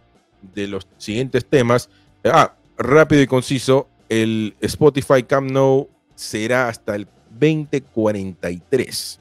de 0.53 0.67
los 0.67 0.87
siguientes 0.97 1.45
temas. 1.45 1.89
Ah, 2.23 2.55
rápido 2.77 3.21
y 3.21 3.27
conciso. 3.27 3.87
el 4.09 4.55
Spotify 4.61 5.23
Camp 5.23 5.49
Nou 5.49 5.89
será 6.15 6.69
hasta 6.69 6.95
el 6.95 7.07
2043. 7.31 9.19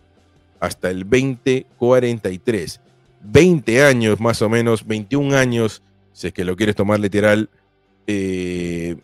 Hasta 0.60 0.90
el 0.90 1.08
2043. 1.08 2.80
20 3.24 3.82
años 3.82 4.20
más 4.20 4.42
o 4.42 4.48
menos, 4.48 4.86
21 4.86 5.36
años, 5.36 5.82
si 6.12 6.28
es 6.28 6.32
que 6.32 6.44
lo 6.44 6.56
quieres 6.56 6.76
tomar 6.76 7.00
literal, 7.00 7.48
eh, 8.06 8.96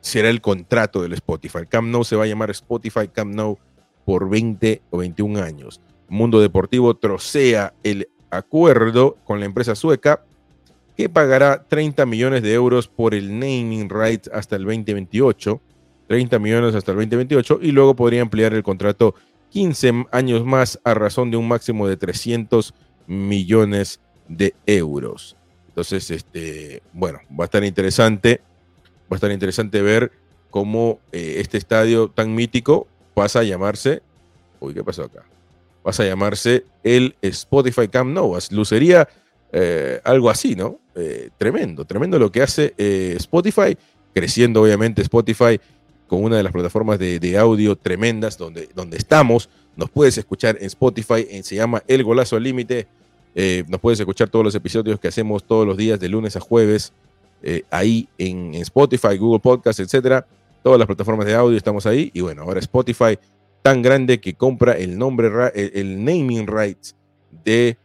será 0.00 0.28
el 0.28 0.40
contrato 0.40 1.02
del 1.02 1.12
Spotify. 1.14 1.66
Camp 1.68 1.88
Nou 1.88 2.04
se 2.04 2.16
va 2.16 2.24
a 2.24 2.26
llamar 2.26 2.50
Spotify 2.50 3.08
Camp 3.08 3.34
Nou 3.34 3.58
por 4.04 4.28
20 4.28 4.82
o 4.90 4.98
21 4.98 5.42
años. 5.42 5.80
Mundo 6.08 6.40
Deportivo 6.40 6.96
trocea 6.96 7.74
el 7.82 8.08
acuerdo 8.30 9.16
con 9.24 9.40
la 9.40 9.46
empresa 9.46 9.74
sueca 9.74 10.24
que 10.96 11.08
pagará 11.08 11.64
30 11.66 12.04
millones 12.06 12.42
de 12.42 12.52
euros 12.52 12.88
por 12.88 13.14
el 13.14 13.38
naming 13.38 13.88
rights 13.88 14.30
hasta 14.32 14.56
el 14.56 14.64
2028. 14.64 15.60
30 16.08 16.38
millones 16.40 16.74
hasta 16.74 16.90
el 16.90 16.98
2028 16.98 17.60
y 17.62 17.70
luego 17.70 17.94
podría 17.94 18.22
ampliar 18.22 18.52
el 18.52 18.64
contrato 18.64 19.14
15 19.50 20.06
años 20.10 20.44
más 20.44 20.80
a 20.82 20.94
razón 20.94 21.30
de 21.30 21.36
un 21.36 21.46
máximo 21.46 21.86
de 21.86 21.96
300 21.96 22.74
millones 23.10 24.00
de 24.28 24.54
euros. 24.66 25.36
Entonces, 25.68 26.10
este, 26.10 26.82
bueno, 26.92 27.18
va 27.38 27.44
a 27.44 27.46
estar 27.46 27.64
interesante, 27.64 28.40
va 29.04 29.12
a 29.12 29.14
estar 29.16 29.32
interesante 29.32 29.82
ver 29.82 30.12
cómo 30.50 31.00
eh, 31.10 31.36
este 31.38 31.58
estadio 31.58 32.08
tan 32.08 32.34
mítico 32.34 32.86
pasa 33.14 33.40
a 33.40 33.42
llamarse, 33.42 34.02
uy, 34.60 34.74
¿qué 34.74 34.84
pasó 34.84 35.04
acá? 35.04 35.24
Pasa 35.82 36.04
a 36.04 36.06
llamarse 36.06 36.64
el 36.84 37.16
Spotify 37.20 37.88
Camp 37.88 38.12
Nou. 38.12 38.38
Lucería 38.50 39.08
eh, 39.52 40.00
algo 40.04 40.30
así, 40.30 40.54
¿no? 40.54 40.78
Eh, 40.94 41.30
tremendo, 41.36 41.84
tremendo 41.84 42.18
lo 42.18 42.30
que 42.30 42.42
hace 42.42 42.74
Spotify, 43.16 43.76
creciendo 44.14 44.62
obviamente 44.62 45.02
Spotify 45.02 45.60
con 46.06 46.22
una 46.22 46.36
de 46.36 46.42
las 46.42 46.52
plataformas 46.52 46.98
de, 46.98 47.38
audio 47.38 47.74
tremendas 47.74 48.36
donde, 48.38 48.68
donde 48.74 48.98
estamos. 48.98 49.48
Nos 49.76 49.90
puedes 49.90 50.18
escuchar 50.18 50.58
en 50.60 50.66
Spotify, 50.66 51.42
se 51.42 51.56
llama 51.56 51.82
El 51.88 52.04
Golazo 52.04 52.36
al 52.36 52.42
Límite. 52.42 52.86
Eh, 53.34 53.64
nos 53.68 53.80
puedes 53.80 54.00
escuchar 54.00 54.28
todos 54.28 54.44
los 54.44 54.54
episodios 54.54 54.98
que 54.98 55.08
hacemos 55.08 55.44
todos 55.44 55.66
los 55.66 55.76
días 55.76 56.00
de 56.00 56.08
lunes 56.08 56.36
a 56.36 56.40
jueves 56.40 56.92
eh, 57.42 57.62
ahí 57.70 58.08
en, 58.18 58.54
Spotify, 58.56 59.16
Google 59.16 59.40
Podcast, 59.40 59.80
etcétera. 59.80 60.26
Todas 60.62 60.78
las 60.78 60.86
plataformas 60.86 61.26
de 61.26 61.34
audio 61.34 61.56
estamos 61.56 61.86
ahí. 61.86 62.10
Y 62.12 62.20
bueno, 62.20 62.42
ahora 62.42 62.60
Spotify 62.60 63.18
tan 63.62 63.82
grande 63.82 64.20
que 64.20 64.34
compra 64.34 64.72
el 64.72 64.98
nombre, 64.98 65.30
el, 65.54 66.04
naming 66.04 66.46
rights 66.46 66.96
de 67.44 67.76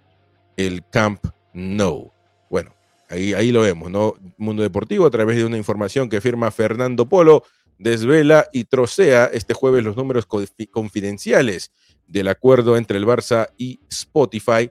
el 0.58 0.84
Camp 0.90 1.26
No. 1.54 2.12
Bueno, 2.50 2.74
ahí, 3.10 3.34
ahí 3.34 3.52
lo 3.52 3.62
vemos, 3.62 3.92
¿no? 3.92 4.16
Mundo 4.38 4.64
Deportivo 4.64 5.06
a 5.06 5.12
través 5.12 5.38
de 5.38 5.46
una 5.46 5.58
información 5.58 6.10
que 6.10 6.22
firma 6.22 6.52
Fernando 6.52 7.08
Polo 7.08 7.44
desvela 7.78 8.48
y 8.54 8.66
trocea 8.66 9.26
este 9.26 9.54
jueves 9.54 9.84
los 9.84 9.98
números 9.98 10.26
confidenciales 10.72 11.72
del 12.08 12.28
acuerdo 12.28 12.78
entre 12.78 12.98
el 12.98 13.06
Barça 13.06 13.50
y 13.58 13.80
Spotify 13.90 14.70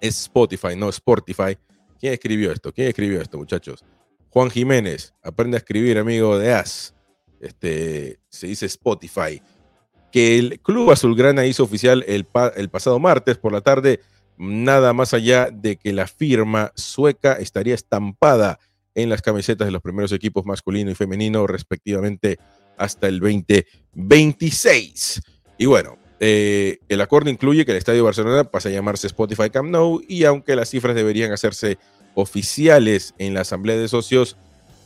Spotify, 0.00 0.76
no 0.76 0.88
Spotify. 0.88 1.56
¿Quién 1.98 2.12
escribió 2.12 2.52
esto? 2.52 2.72
¿Quién 2.72 2.88
escribió 2.88 3.20
esto, 3.20 3.38
muchachos? 3.38 3.84
Juan 4.30 4.50
Jiménez, 4.50 5.14
aprende 5.22 5.56
a 5.56 5.58
escribir, 5.58 5.98
amigo 5.98 6.38
de 6.38 6.52
As. 6.52 6.94
Este, 7.40 8.20
se 8.28 8.46
dice 8.46 8.66
Spotify. 8.66 9.42
Que 10.12 10.38
el 10.38 10.60
Club 10.60 10.90
Azulgrana 10.90 11.46
hizo 11.46 11.64
oficial 11.64 12.04
el, 12.06 12.26
el 12.56 12.70
pasado 12.70 12.98
martes 12.98 13.36
por 13.36 13.52
la 13.52 13.60
tarde, 13.60 14.00
nada 14.36 14.92
más 14.92 15.14
allá 15.14 15.50
de 15.52 15.76
que 15.76 15.92
la 15.92 16.06
firma 16.06 16.72
sueca 16.74 17.34
estaría 17.34 17.74
estampada 17.74 18.58
en 18.94 19.10
las 19.10 19.22
camisetas 19.22 19.66
de 19.66 19.72
los 19.72 19.82
primeros 19.82 20.12
equipos 20.12 20.44
masculino 20.44 20.90
y 20.90 20.94
femenino, 20.94 21.46
respectivamente, 21.46 22.38
hasta 22.76 23.08
el 23.08 23.20
2026. 23.20 25.20
Y 25.58 25.66
bueno, 25.66 25.98
eh, 26.20 26.78
el 26.88 27.00
acuerdo 27.00 27.30
incluye 27.30 27.64
que 27.64 27.72
el 27.72 27.78
Estadio 27.78 28.04
Barcelona 28.04 28.44
pase 28.44 28.68
a 28.68 28.72
llamarse 28.72 29.06
Spotify 29.06 29.50
Camp 29.50 29.70
Nou 29.70 30.00
y 30.08 30.24
aunque 30.24 30.56
las 30.56 30.70
cifras 30.70 30.96
deberían 30.96 31.32
hacerse 31.32 31.78
oficiales 32.14 33.14
en 33.18 33.34
la 33.34 33.42
Asamblea 33.42 33.76
de 33.76 33.88
Socios 33.88 34.36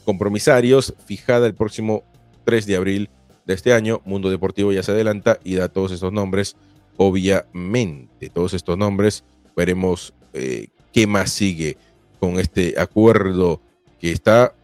Compromisarios 0.05 0.95
fijada 1.07 1.47
el 1.47 1.55
próximo 1.55 2.03
3 2.45 2.66
de 2.66 2.77
abril 2.77 3.11
de 3.47 3.55
este 3.55 3.73
año, 3.73 4.01
Mundo 4.05 4.31
Deportivo 4.31 4.73
ya 4.73 4.83
se 4.83 4.92
adelanta 4.92 5.38
y 5.45 5.55
da 5.55 5.68
todos 5.68 5.92
estos 5.92 6.12
nombres. 6.12 6.57
Obviamente, 6.97 8.29
todos 8.29 8.53
estos 8.55 8.77
nombres, 8.77 9.25
veremos 9.57 10.12
eh, 10.33 10.68
qué 10.92 11.07
más 11.07 11.31
sigue 11.31 11.77
con 12.21 12.38
este 12.38 12.75
acuerdo 12.79 13.61
que 14.01 14.12
está 14.12 14.55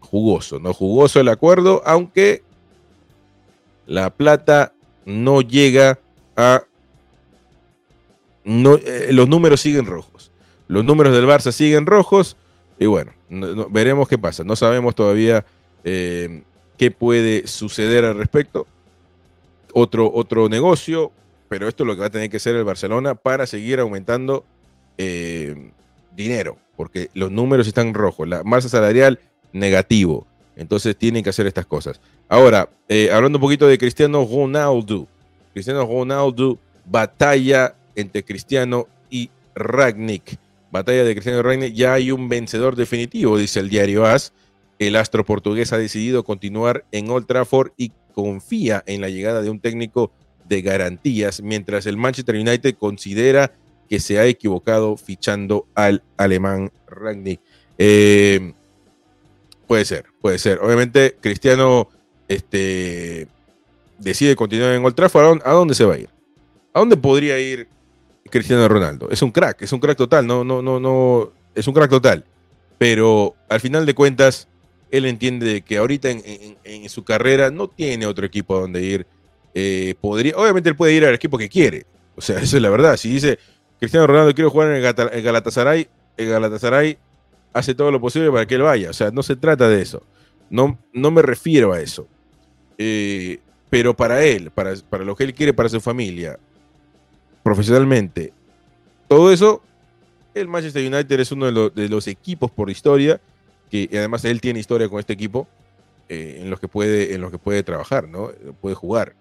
jugoso, 0.00 0.58
¿no? 0.58 0.74
Jugoso 0.74 1.20
el 1.20 1.28
acuerdo, 1.28 1.82
aunque 1.86 2.42
la 3.86 4.10
plata 4.10 4.71
no 5.04 5.40
llega 5.40 5.98
a... 6.36 6.62
No, 8.44 8.74
eh, 8.74 9.08
los 9.12 9.28
números 9.28 9.60
siguen 9.60 9.86
rojos. 9.86 10.32
Los 10.68 10.84
números 10.84 11.14
del 11.14 11.26
Barça 11.26 11.52
siguen 11.52 11.86
rojos. 11.86 12.36
Y 12.78 12.86
bueno, 12.86 13.12
veremos 13.70 14.08
qué 14.08 14.18
pasa. 14.18 14.42
No 14.42 14.56
sabemos 14.56 14.94
todavía 14.94 15.44
eh, 15.84 16.42
qué 16.76 16.90
puede 16.90 17.46
suceder 17.46 18.04
al 18.04 18.16
respecto. 18.16 18.66
Otro, 19.72 20.10
otro 20.12 20.48
negocio, 20.48 21.12
pero 21.48 21.68
esto 21.68 21.84
es 21.84 21.86
lo 21.86 21.94
que 21.94 22.00
va 22.00 22.06
a 22.06 22.10
tener 22.10 22.30
que 22.30 22.38
hacer 22.38 22.56
el 22.56 22.64
Barcelona 22.64 23.14
para 23.14 23.46
seguir 23.46 23.80
aumentando 23.80 24.44
eh, 24.98 25.70
dinero, 26.14 26.58
porque 26.76 27.10
los 27.14 27.30
números 27.30 27.66
están 27.66 27.94
rojos. 27.94 28.28
La 28.28 28.42
masa 28.42 28.68
salarial 28.68 29.20
negativo. 29.52 30.26
Entonces 30.56 30.96
tienen 30.96 31.22
que 31.22 31.30
hacer 31.30 31.46
estas 31.46 31.66
cosas. 31.66 32.00
Ahora, 32.28 32.68
eh, 32.88 33.10
hablando 33.12 33.38
un 33.38 33.42
poquito 33.42 33.66
de 33.66 33.78
Cristiano 33.78 34.26
Ronaldo. 34.30 35.06
Cristiano 35.52 35.86
Ronaldo, 35.86 36.58
batalla 36.86 37.74
entre 37.94 38.24
Cristiano 38.24 38.86
y 39.10 39.30
Ragnick. 39.54 40.38
Batalla 40.70 41.04
de 41.04 41.12
Cristiano 41.12 41.38
y 41.38 41.42
Ragnick. 41.42 41.74
Ya 41.74 41.94
hay 41.94 42.10
un 42.10 42.28
vencedor 42.28 42.76
definitivo, 42.76 43.38
dice 43.38 43.60
el 43.60 43.68
diario 43.68 44.06
AS. 44.06 44.32
El 44.78 44.96
astro 44.96 45.24
portugués 45.24 45.72
ha 45.72 45.78
decidido 45.78 46.24
continuar 46.24 46.84
en 46.92 47.08
Old 47.10 47.26
Trafford 47.26 47.72
y 47.76 47.92
confía 48.14 48.82
en 48.86 49.00
la 49.00 49.08
llegada 49.08 49.42
de 49.42 49.50
un 49.50 49.60
técnico 49.60 50.12
de 50.48 50.62
garantías, 50.62 51.40
mientras 51.42 51.86
el 51.86 51.96
Manchester 51.96 52.34
United 52.34 52.74
considera 52.76 53.52
que 53.88 54.00
se 54.00 54.18
ha 54.18 54.26
equivocado 54.26 54.96
fichando 54.96 55.66
al 55.74 56.02
alemán 56.16 56.72
Ragnick. 56.86 57.40
Eh, 57.78 58.52
puede 59.72 59.86
ser, 59.86 60.04
puede 60.20 60.38
ser. 60.38 60.58
Obviamente, 60.58 61.16
Cristiano 61.18 61.88
este, 62.28 63.26
decide 63.98 64.36
continuar 64.36 64.72
en 64.72 64.84
Old 64.84 64.94
Trafford, 64.94 65.40
¿a 65.46 65.52
dónde 65.52 65.74
se 65.74 65.86
va 65.86 65.94
a 65.94 65.98
ir? 65.98 66.10
¿A 66.74 66.80
dónde 66.80 66.98
podría 66.98 67.38
ir 67.38 67.68
Cristiano 68.28 68.68
Ronaldo? 68.68 69.08
Es 69.10 69.22
un 69.22 69.30
crack, 69.30 69.62
es 69.62 69.72
un 69.72 69.80
crack 69.80 69.96
total, 69.96 70.26
no, 70.26 70.44
no, 70.44 70.60
no, 70.60 70.78
no, 70.78 71.32
es 71.54 71.66
un 71.66 71.72
crack 71.72 71.88
total. 71.88 72.22
Pero 72.76 73.34
al 73.48 73.60
final 73.60 73.86
de 73.86 73.94
cuentas, 73.94 74.46
él 74.90 75.06
entiende 75.06 75.62
que 75.62 75.78
ahorita 75.78 76.10
en, 76.10 76.90
su 76.90 77.02
carrera 77.02 77.50
no 77.50 77.66
tiene 77.68 78.04
otro 78.04 78.26
equipo 78.26 78.58
a 78.58 78.60
donde 78.60 78.82
ir. 78.82 79.06
Eh, 79.54 79.94
podría, 80.02 80.36
obviamente 80.36 80.68
él 80.68 80.76
puede 80.76 80.92
ir 80.92 81.06
al 81.06 81.14
equipo 81.14 81.38
que 81.38 81.48
quiere. 81.48 81.86
O 82.14 82.20
sea, 82.20 82.36
esa 82.42 82.56
es 82.58 82.62
la 82.62 82.68
verdad. 82.68 82.98
Si 82.98 83.08
dice 83.08 83.38
Cristiano 83.80 84.06
Ronaldo 84.06 84.34
quiero 84.34 84.50
jugar 84.50 84.68
en 84.68 84.84
el 84.84 85.22
Galatasaray, 85.22 85.88
el 86.18 86.28
Galatasaray 86.28 86.98
hace 87.52 87.74
todo 87.74 87.90
lo 87.90 88.00
posible 88.00 88.30
para 88.30 88.46
que 88.46 88.54
él 88.54 88.62
vaya. 88.62 88.90
O 88.90 88.92
sea, 88.92 89.10
no 89.10 89.22
se 89.22 89.36
trata 89.36 89.68
de 89.68 89.82
eso. 89.82 90.02
No, 90.50 90.78
no 90.92 91.10
me 91.10 91.22
refiero 91.22 91.72
a 91.72 91.80
eso. 91.80 92.06
Eh, 92.78 93.38
pero 93.70 93.94
para 93.94 94.24
él, 94.24 94.50
para, 94.50 94.74
para 94.90 95.04
lo 95.04 95.16
que 95.16 95.24
él 95.24 95.34
quiere 95.34 95.54
para 95.54 95.68
su 95.68 95.80
familia, 95.80 96.38
profesionalmente, 97.42 98.32
todo 99.08 99.32
eso, 99.32 99.62
el 100.34 100.48
Manchester 100.48 100.90
United 100.90 101.20
es 101.20 101.32
uno 101.32 101.70
de, 101.70 101.88
los 101.88 102.06
equipos 102.06 102.50
por 102.50 102.70
historia, 102.70 103.20
que 103.70 103.88
además 103.92 104.24
él 104.24 104.40
tiene 104.40 104.60
historia 104.60 104.88
con 104.88 105.00
este 105.00 105.12
equipo, 105.12 105.48
eh, 106.08 106.38
en, 106.40 106.50
los 106.50 106.60
que 106.60 106.68
puede, 106.68 107.14
en 107.14 107.20
los 107.20 107.30
que 107.30 107.38
puede 107.38 107.62
trabajar, 107.62 108.08
¿no? 108.08 108.30
Puede 108.60 108.74
jugar. 108.74 109.14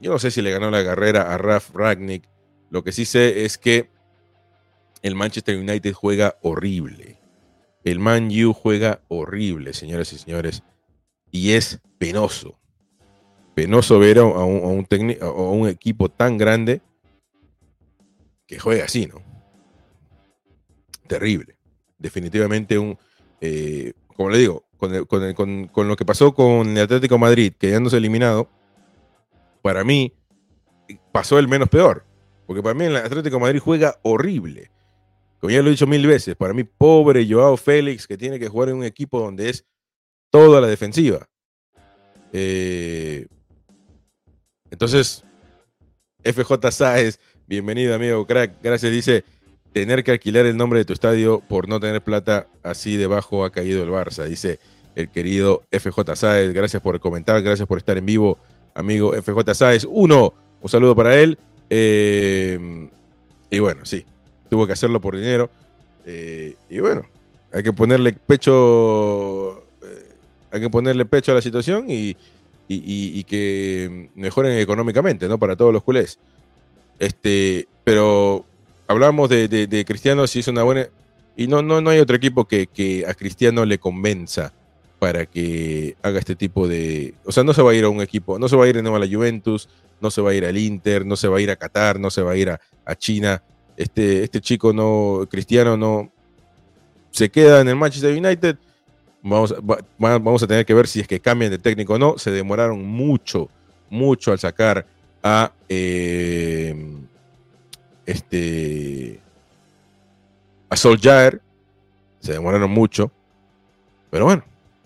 Yo 0.00 0.10
no 0.10 0.18
sé 0.18 0.30
si 0.30 0.42
le 0.42 0.50
ganó 0.50 0.70
la 0.70 0.84
carrera 0.84 1.32
a 1.32 1.38
Raf 1.38 1.70
Ragnick. 1.74 2.24
Lo 2.70 2.82
que 2.82 2.92
sí 2.92 3.04
sé 3.04 3.44
es 3.44 3.58
que 3.58 3.88
el 5.02 5.14
Manchester 5.14 5.56
United 5.56 5.92
juega 5.92 6.36
horrible. 6.42 7.18
El 7.84 7.98
Man 7.98 8.28
U 8.28 8.52
juega 8.52 9.00
horrible, 9.08 9.72
señores 9.74 10.12
y 10.12 10.18
señores. 10.18 10.62
Y 11.30 11.52
es 11.52 11.80
penoso 11.98 12.58
penoso 13.54 13.98
ver 13.98 14.18
a 14.18 14.24
un, 14.24 15.68
equipo 15.68 16.08
tan 16.08 16.38
grande 16.38 16.80
que 18.46 18.58
juega 18.58 18.84
así, 18.84 19.06
¿no? 19.06 19.22
Terrible. 21.06 21.56
Definitivamente 21.98 22.78
un, 22.78 22.98
eh, 23.40 23.92
como 24.16 24.30
le 24.30 24.38
digo, 24.38 24.64
con, 24.78 25.88
lo 25.88 25.96
que 25.96 26.04
pasó 26.04 26.34
con 26.34 26.76
el 26.76 26.82
Atlético 26.82 27.18
Madrid, 27.18 27.52
quedándose 27.58 27.96
eliminado, 27.96 28.48
para 29.60 29.84
mí 29.84 30.12
pasó 31.12 31.38
el 31.38 31.48
menos 31.48 31.68
peor. 31.68 32.04
Porque 32.46 32.62
para 32.62 32.74
mí 32.74 32.86
el 32.86 32.96
Atlético 32.96 33.38
Madrid 33.38 33.60
juega 33.60 33.98
horrible. 34.02 34.70
Como 35.42 35.50
ya 35.50 35.60
lo 35.60 35.66
he 35.66 35.70
dicho 35.72 35.88
mil 35.88 36.06
veces, 36.06 36.36
para 36.36 36.54
mí 36.54 36.62
pobre 36.62 37.26
Joao 37.28 37.56
Félix 37.56 38.06
que 38.06 38.16
tiene 38.16 38.38
que 38.38 38.48
jugar 38.48 38.68
en 38.68 38.76
un 38.76 38.84
equipo 38.84 39.18
donde 39.18 39.50
es 39.50 39.66
toda 40.30 40.60
la 40.60 40.68
defensiva. 40.68 41.28
Eh, 42.32 43.26
entonces, 44.70 45.24
FJ 46.22 46.70
Sáez, 46.70 47.18
bienvenido 47.48 47.92
amigo 47.92 48.24
crack, 48.24 48.52
gracias, 48.62 48.92
dice, 48.92 49.24
tener 49.72 50.04
que 50.04 50.12
alquilar 50.12 50.46
el 50.46 50.56
nombre 50.56 50.78
de 50.78 50.84
tu 50.84 50.92
estadio 50.92 51.40
por 51.40 51.68
no 51.68 51.80
tener 51.80 52.02
plata, 52.02 52.46
así 52.62 52.96
debajo 52.96 53.44
ha 53.44 53.50
caído 53.50 53.82
el 53.82 53.90
Barça, 53.90 54.26
dice 54.26 54.60
el 54.94 55.10
querido 55.10 55.64
FJ 55.72 56.14
Sáez, 56.14 56.52
gracias 56.52 56.80
por 56.80 57.00
comentar, 57.00 57.42
gracias 57.42 57.66
por 57.66 57.78
estar 57.78 57.98
en 57.98 58.06
vivo, 58.06 58.38
amigo 58.76 59.12
FJ 59.12 59.54
Sáez. 59.54 59.88
Uno, 59.90 60.34
un 60.60 60.68
saludo 60.68 60.94
para 60.94 61.18
él. 61.18 61.36
Eh, 61.68 62.88
y 63.50 63.58
bueno, 63.58 63.84
sí, 63.84 64.06
tuvo 64.52 64.66
que 64.66 64.74
hacerlo 64.74 65.00
por 65.00 65.16
dinero. 65.16 65.48
Eh, 66.04 66.56
y 66.68 66.78
bueno, 66.80 67.06
hay 67.54 67.62
que 67.62 67.72
ponerle 67.72 68.12
pecho, 68.12 69.60
eh, 69.82 70.08
hay 70.50 70.60
que 70.60 70.68
ponerle 70.68 71.06
pecho 71.06 71.32
a 71.32 71.36
la 71.36 71.40
situación 71.40 71.86
y, 71.88 72.14
que 73.24 74.10
mejoren 74.14 74.58
económicamente, 74.58 75.26
¿no? 75.26 75.38
Para 75.38 75.56
todos 75.56 75.72
los 75.72 75.82
culés. 75.82 76.18
Este, 76.98 77.66
pero 77.82 78.44
hablamos 78.86 79.30
de, 79.30 79.84
Cristiano, 79.86 80.26
si 80.26 80.40
es 80.40 80.48
una 80.48 80.64
buena. 80.64 80.86
Y 81.34 81.46
no, 81.46 81.62
no, 81.62 81.80
no 81.80 81.88
hay 81.88 82.00
otro 82.00 82.14
equipo 82.14 82.44
que, 82.44 82.66
que 82.66 83.06
a 83.08 83.14
Cristiano 83.14 83.64
le 83.64 83.78
convenza 83.78 84.52
para 84.98 85.24
que 85.24 85.96
haga 86.02 86.18
este 86.18 86.36
tipo 86.36 86.68
de... 86.68 87.14
O 87.24 87.32
sea, 87.32 87.42
no 87.42 87.54
se 87.54 87.62
va 87.62 87.70
a 87.70 87.74
ir 87.74 87.84
a 87.84 87.88
un 87.88 88.02
equipo, 88.02 88.38
no 88.38 88.50
se 88.50 88.56
va 88.56 88.66
a 88.66 88.68
ir 88.68 88.76
de 88.76 88.82
nuevo 88.82 88.98
a 88.98 89.00
la 89.00 89.08
Juventus, 89.10 89.70
no 90.02 90.10
se 90.10 90.20
va 90.20 90.32
a 90.32 90.34
ir 90.34 90.44
al 90.44 90.58
Inter, 90.58 91.06
no 91.06 91.16
se 91.16 91.28
va 91.28 91.38
a 91.38 91.40
ir 91.40 91.50
a 91.50 91.56
Qatar, 91.56 91.98
no 92.00 92.10
se 92.10 92.20
va 92.20 92.32
a 92.32 92.36
ir 92.36 92.50
a, 92.50 92.60
China. 92.96 93.42
Este, 93.82 94.22
este 94.22 94.40
chico 94.40 94.72
no, 94.72 95.26
cristiano 95.28 95.76
no, 95.76 96.08
se 97.10 97.28
queda 97.28 97.62
en 97.62 97.68
el 97.68 97.74
Manchester 97.74 98.16
United. 98.16 98.56
Vamos, 99.22 99.56
vamos 99.98 100.40
a 100.40 100.46
tener 100.46 100.64
que 100.64 100.72
ver 100.72 100.86
si 100.86 101.00
es 101.00 101.08
que 101.08 101.18
cambian 101.18 101.50
de 101.50 101.58
técnico 101.58 101.94
o 101.94 101.98
no. 101.98 102.16
Se 102.16 102.30
demoraron 102.30 102.84
mucho, 102.84 103.48
mucho 103.90 104.30
al 104.30 104.38
sacar 104.38 104.86
a 105.20 105.50
eh, 105.68 106.76
este 108.06 109.20
a 110.70 110.76
Solskjaer. 110.76 111.40
Se 112.20 112.34
demoraron 112.34 112.70
mucho. 112.70 113.10
Pero 114.10 114.26
bueno, 114.26 114.44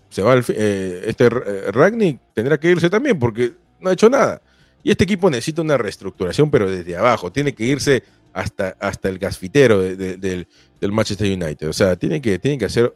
se 0.09 0.23
va 0.23 0.35
eh, 0.35 1.03
este 1.05 1.27
eh, 1.27 2.19
tendrá 2.33 2.59
que 2.59 2.71
irse 2.71 2.89
también 2.89 3.19
porque 3.19 3.53
no 3.79 3.91
ha 3.91 3.93
hecho 3.93 4.09
nada. 4.09 4.41
Y 4.81 4.89
este 4.89 5.03
equipo 5.03 5.29
necesita 5.29 5.61
una 5.61 5.77
reestructuración, 5.77 6.49
pero 6.49 6.67
desde 6.67 6.97
abajo. 6.97 7.31
Tiene 7.31 7.53
que 7.53 7.63
irse 7.63 8.03
hasta, 8.37 8.77
hasta 8.79 9.09
el 9.09 9.17
gasfitero 9.17 9.81
del, 9.81 10.47
del, 10.79 10.91
Manchester 10.91 11.25
United. 11.25 11.67
O 11.67 11.73
sea, 11.73 11.95
tienen 11.95 12.21
que, 12.21 12.37
tienen 12.37 12.59
que 12.59 12.65
hacer 12.65 12.93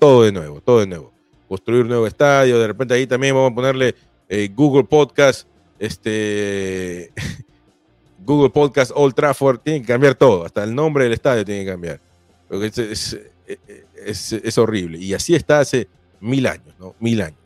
todo 0.00 0.24
de 0.24 0.32
nuevo, 0.32 0.60
todo 0.60 0.80
de 0.80 0.88
nuevo. 0.88 1.12
Construir 1.48 1.82
un 1.82 1.88
nuevo 1.88 2.08
estadio. 2.08 2.58
De 2.58 2.66
repente 2.66 2.94
ahí 2.94 3.06
también 3.06 3.34
vamos 3.34 3.52
a 3.52 3.54
ponerle 3.54 3.94
eh, 4.28 4.50
Google 4.52 4.82
Podcast, 4.82 5.46
este, 5.78 7.12
Google 8.26 8.50
Podcast 8.50 8.90
Old 8.92 9.14
Trafford. 9.14 9.60
Tienen 9.60 9.82
que 9.82 9.88
cambiar 9.88 10.16
todo. 10.16 10.44
Hasta 10.44 10.64
el 10.64 10.74
nombre 10.74 11.04
del 11.04 11.12
estadio 11.12 11.44
tiene 11.44 11.64
que 11.64 11.70
cambiar. 11.70 12.00
Porque 12.48 12.66
es, 12.66 13.16
es, 14.32 14.58
horrible. 14.58 14.98
Y 14.98 15.14
así 15.14 15.36
está 15.36 15.60
hace 15.60 15.86
mil 16.18 16.48
años, 16.48 16.74
¿no? 16.80 16.96
Mil 16.98 17.22
años. 17.22 17.38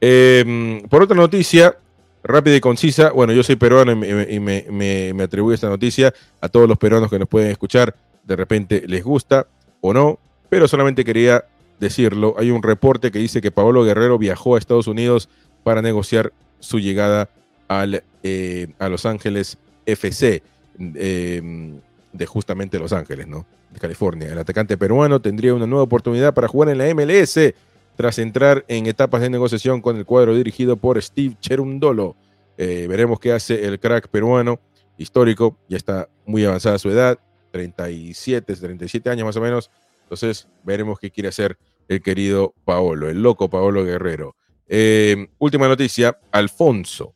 Em, 0.00 0.82
por 0.88 1.04
otra 1.04 1.16
noticia, 1.16 1.78
rápida 2.22 2.56
y 2.56 2.60
concisa, 2.60 3.10
bueno, 3.10 3.32
yo 3.32 3.42
soy 3.42 3.56
peruano 3.56 3.92
y, 3.92 4.40
me, 4.40 4.66
me, 4.70 5.22
atribuyo 5.22 5.54
esta 5.54 5.68
noticia 5.68 6.12
a 6.40 6.48
todos 6.48 6.68
los 6.68 6.78
peruanos 6.78 7.10
que 7.10 7.18
nos 7.18 7.28
pueden 7.28 7.50
escuchar, 7.50 7.94
de 8.24 8.36
repente 8.36 8.84
les 8.86 9.02
gusta 9.02 9.46
o 9.80 9.92
no, 9.92 10.18
pero 10.48 10.68
solamente 10.68 11.04
quería 11.04 11.44
decirlo. 11.78 12.34
Hay 12.38 12.50
un 12.50 12.62
reporte 12.62 13.10
que 13.10 13.18
dice 13.18 13.40
que 13.40 13.50
Pablo 13.50 13.84
Guerrero 13.84 14.18
viajó 14.18 14.54
a 14.54 14.58
Estados 14.58 14.86
Unidos 14.86 15.28
para 15.62 15.82
negociar 15.82 16.32
su 16.58 16.78
llegada 16.78 17.30
al, 17.68 18.04
eh, 18.22 18.68
a 18.78 18.88
Los 18.88 19.06
Ángeles 19.06 19.58
FC, 19.86 20.42
em, 20.78 21.80
de 22.12 22.26
justamente 22.26 22.78
Los 22.78 22.92
Ángeles, 22.92 23.26
¿no? 23.26 23.46
De 23.72 23.78
California. 23.78 24.32
El 24.32 24.38
atacante 24.38 24.76
peruano 24.76 25.20
tendría 25.20 25.54
una 25.54 25.66
nueva 25.66 25.84
oportunidad 25.84 26.34
para 26.34 26.48
jugar 26.48 26.70
en 26.70 26.78
la 26.78 26.88
MLS 26.88 27.54
tras 28.00 28.18
entrar 28.18 28.64
en 28.66 28.86
etapas 28.86 29.20
de 29.20 29.28
negociación 29.28 29.82
con 29.82 29.98
el 29.98 30.06
cuadro 30.06 30.34
dirigido 30.34 30.78
por 30.78 31.02
Steve 31.02 31.36
Cherundolo. 31.38 32.16
Eh, 32.56 32.86
veremos 32.88 33.20
qué 33.20 33.30
hace 33.30 33.66
el 33.66 33.78
crack 33.78 34.08
peruano 34.08 34.58
histórico, 34.96 35.58
ya 35.68 35.76
está 35.76 36.08
muy 36.24 36.42
avanzada 36.46 36.78
su 36.78 36.88
edad, 36.88 37.18
37, 37.50 38.56
37 38.56 39.10
años 39.10 39.26
más 39.26 39.36
o 39.36 39.42
menos. 39.42 39.70
Entonces, 40.04 40.48
veremos 40.64 40.98
qué 40.98 41.10
quiere 41.10 41.28
hacer 41.28 41.58
el 41.88 42.00
querido 42.00 42.54
Paolo, 42.64 43.10
el 43.10 43.22
loco 43.22 43.50
Paolo 43.50 43.84
Guerrero. 43.84 44.34
Eh, 44.66 45.28
última 45.36 45.68
noticia, 45.68 46.18
Alfonso. 46.32 47.12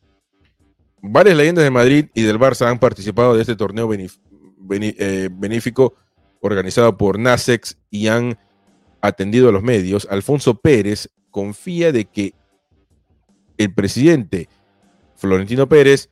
Varias 1.01 1.35
leyendas 1.35 1.64
de 1.64 1.70
Madrid 1.70 2.07
y 2.12 2.25
del 2.25 2.38
Barça 2.38 2.66
han 2.66 2.79
participado 2.79 3.35
de 3.35 3.40
este 3.40 3.57
torneo 3.57 3.88
eh, 3.90 5.29
benéfico 5.33 5.94
organizado 6.42 6.94
por 6.99 7.18
NASEX 7.18 7.79
y 7.88 8.09
han 8.09 8.37
atendido 9.09 9.49
a 9.49 9.53
los 9.53 9.62
medios, 9.62 10.07
Alfonso 10.11 10.55
Pérez 10.55 11.11
confía 11.31 11.93
de 11.93 12.07
que 12.07 12.35
el 13.59 13.73
presidente 13.75 14.49
Florentino 15.17 15.69
Pérez 15.69 16.09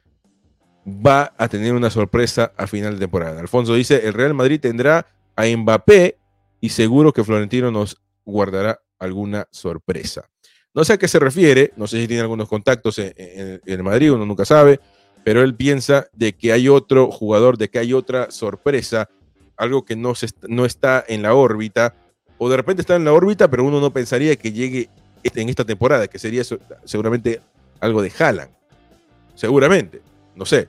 va 0.86 1.32
a 1.38 1.48
tener 1.48 1.74
una 1.74 1.90
sorpresa 1.90 2.52
a 2.56 2.66
final 2.66 2.94
de 2.94 3.00
temporada. 3.00 3.40
Alfonso 3.40 3.74
dice, 3.74 4.06
el 4.06 4.14
Real 4.14 4.34
Madrid 4.34 4.60
tendrá 4.60 5.06
a 5.36 5.44
Mbappé 5.46 6.18
y 6.60 6.68
seguro 6.68 7.12
que 7.12 7.24
Florentino 7.24 7.70
nos 7.70 8.00
guardará 8.24 8.80
alguna 8.98 9.48
sorpresa. 9.50 10.28
No 10.74 10.84
sé 10.84 10.94
a 10.94 10.98
qué 10.98 11.08
se 11.08 11.18
refiere, 11.18 11.72
no 11.76 11.86
sé 11.86 12.00
si 12.00 12.08
tiene 12.08 12.22
algunos 12.22 12.48
contactos 12.48 12.98
en, 12.98 13.60
el 13.64 13.82
Madrid, 13.82 14.12
uno 14.12 14.24
nunca 14.24 14.44
sabe, 14.44 14.80
pero 15.24 15.42
él 15.42 15.54
piensa 15.54 16.06
de 16.12 16.32
que 16.32 16.52
hay 16.52 16.68
otro 16.68 17.10
jugador, 17.10 17.58
de 17.58 17.68
que 17.68 17.78
hay 17.78 17.92
otra 17.92 18.30
sorpresa, 18.30 19.08
algo 19.56 19.84
que 19.84 19.96
no, 19.96 20.14
se, 20.14 20.28
no 20.48 20.64
está 20.64 21.04
en 21.06 21.22
la 21.22 21.34
órbita 21.34 21.94
o 22.44 22.48
de 22.48 22.56
repente 22.56 22.82
está 22.82 22.96
en 22.96 23.04
la 23.04 23.12
órbita, 23.12 23.48
pero 23.48 23.64
uno 23.64 23.80
no 23.80 23.92
pensaría 23.92 24.34
que 24.34 24.50
llegue 24.50 24.88
en 25.22 25.48
esta 25.48 25.64
temporada, 25.64 26.08
que 26.08 26.18
sería 26.18 26.42
seguramente 26.84 27.40
algo 27.78 28.02
de 28.02 28.12
Haaland. 28.18 28.50
Seguramente, 29.36 30.02
no 30.34 30.44
sé. 30.44 30.66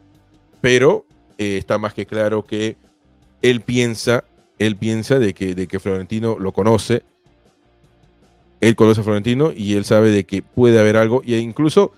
Pero 0.61 1.07
eh, 1.39 1.57
está 1.57 1.80
más 1.80 1.95
que 1.95 2.05
claro 2.05 2.45
que 2.45 2.78
él 3.41 3.61
piensa, 3.61 4.24
él 4.59 4.76
piensa 4.76 5.17
de 5.17 5.34
que, 5.34 5.55
de 5.55 5.65
que 5.65 5.80
Florentino 5.80 6.38
lo 6.38 6.51
conoce. 6.51 7.01
Él 8.61 8.76
conoce 8.76 9.01
a 9.01 9.03
Florentino 9.03 9.51
y 9.51 9.74
él 9.74 9.84
sabe 9.84 10.11
de 10.11 10.26
que 10.26 10.43
puede 10.43 10.80
haber 10.80 10.95
algo, 10.95 11.24
e 11.26 11.39
incluso 11.39 11.91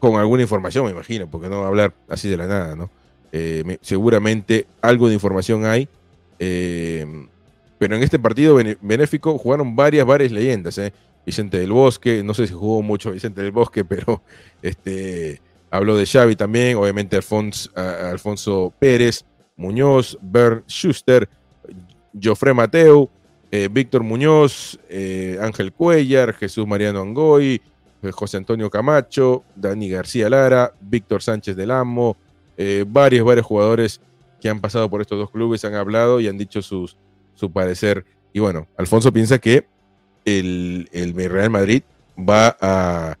con 0.00 0.16
alguna 0.16 0.42
información, 0.42 0.84
me 0.84 0.90
imagino, 0.90 1.30
porque 1.30 1.48
no 1.48 1.60
va 1.60 1.66
a 1.66 1.68
hablar 1.68 1.94
así 2.08 2.28
de 2.28 2.38
la 2.38 2.48
nada, 2.48 2.74
¿no? 2.74 2.90
Eh, 3.30 3.78
seguramente 3.82 4.66
algo 4.82 5.06
de 5.06 5.14
información 5.14 5.64
hay. 5.64 5.88
Eh, 6.40 7.06
pero 7.78 7.96
en 7.96 8.02
este 8.02 8.18
partido 8.18 8.58
benéfico 8.80 9.36
jugaron 9.38 9.76
varias, 9.76 10.06
varias 10.06 10.32
leyendas. 10.32 10.78
¿eh? 10.78 10.92
Vicente 11.24 11.58
del 11.58 11.72
Bosque, 11.72 12.22
no 12.22 12.34
sé 12.34 12.46
si 12.46 12.54
jugó 12.54 12.82
mucho 12.82 13.10
Vicente 13.10 13.42
del 13.42 13.52
Bosque, 13.52 13.84
pero 13.84 14.22
este, 14.62 15.40
habló 15.70 15.96
de 15.96 16.06
Xavi 16.06 16.36
también, 16.36 16.76
obviamente 16.76 17.16
Alfonso, 17.16 17.70
Alfonso 17.74 18.72
Pérez, 18.78 19.24
Muñoz, 19.56 20.18
Bern 20.22 20.64
Schuster, 20.66 21.28
Jofre 22.20 22.54
Mateu, 22.54 23.10
eh, 23.50 23.68
Víctor 23.70 24.02
Muñoz, 24.02 24.78
eh, 24.88 25.38
Ángel 25.40 25.72
Cuellar, 25.72 26.34
Jesús 26.34 26.66
Mariano 26.66 27.00
Angoy, 27.00 27.60
José 28.12 28.36
Antonio 28.36 28.70
Camacho, 28.70 29.42
Dani 29.56 29.88
García 29.88 30.30
Lara, 30.30 30.72
Víctor 30.80 31.22
Sánchez 31.22 31.56
del 31.56 31.72
Amo, 31.72 32.16
varios, 32.86 33.26
varios 33.26 33.44
jugadores 33.44 34.00
que 34.40 34.48
han 34.48 34.60
pasado 34.60 34.88
por 34.88 35.00
estos 35.00 35.18
dos 35.18 35.30
clubes 35.30 35.64
han 35.64 35.74
hablado 35.74 36.20
y 36.20 36.28
han 36.28 36.38
dicho 36.38 36.62
sus, 36.62 36.96
su 37.36 37.52
parecer. 37.52 38.04
Y 38.32 38.40
bueno, 38.40 38.66
Alfonso 38.76 39.12
piensa 39.12 39.38
que 39.38 39.66
el, 40.24 40.88
el 40.92 41.14
Real 41.14 41.50
Madrid 41.50 41.82
va 42.18 42.56
a, 42.60 43.16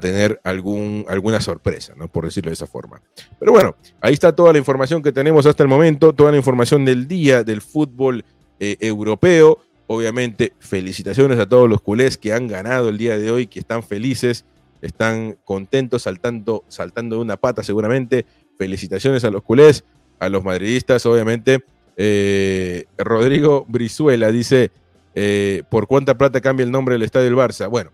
tener 0.00 0.38
algún, 0.44 1.06
alguna 1.08 1.40
sorpresa, 1.40 1.94
¿no? 1.96 2.08
Por 2.08 2.24
decirlo 2.26 2.50
de 2.50 2.54
esa 2.54 2.66
forma. 2.66 3.00
Pero 3.38 3.52
bueno, 3.52 3.74
ahí 4.00 4.12
está 4.12 4.34
toda 4.34 4.52
la 4.52 4.58
información 4.58 5.02
que 5.02 5.12
tenemos 5.12 5.46
hasta 5.46 5.62
el 5.62 5.68
momento, 5.68 6.12
toda 6.12 6.30
la 6.30 6.36
información 6.36 6.84
del 6.84 7.08
día 7.08 7.42
del 7.42 7.62
fútbol 7.62 8.24
eh, 8.60 8.76
europeo. 8.80 9.58
Obviamente, 9.86 10.52
felicitaciones 10.58 11.38
a 11.38 11.48
todos 11.48 11.70
los 11.70 11.80
culés 11.80 12.18
que 12.18 12.34
han 12.34 12.48
ganado 12.48 12.90
el 12.90 12.98
día 12.98 13.16
de 13.16 13.30
hoy, 13.30 13.46
que 13.46 13.60
están 13.60 13.82
felices, 13.82 14.44
están 14.82 15.38
contentos, 15.44 16.02
saltando, 16.02 16.64
saltando 16.68 17.16
de 17.16 17.22
una 17.22 17.38
pata 17.38 17.62
seguramente. 17.62 18.26
Felicitaciones 18.58 19.24
a 19.24 19.30
los 19.30 19.42
culés, 19.42 19.84
a 20.18 20.28
los 20.28 20.44
madridistas, 20.44 21.06
obviamente 21.06 21.64
eh, 22.00 22.84
Rodrigo 22.96 23.66
Brizuela 23.68 24.30
dice, 24.30 24.70
eh, 25.16 25.64
¿por 25.68 25.88
cuánta 25.88 26.16
plata 26.16 26.40
cambia 26.40 26.62
el 26.62 26.70
nombre 26.70 26.94
del 26.94 27.02
estadio 27.02 27.26
del 27.26 27.34
Barça? 27.34 27.68
Bueno, 27.68 27.90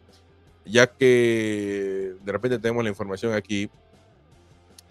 ya 0.67 0.87
que 0.87 2.13
de 2.23 2.33
repente 2.33 2.59
tenemos 2.59 2.85
la 2.85 2.91
información 2.91 3.33
aquí, 3.33 3.71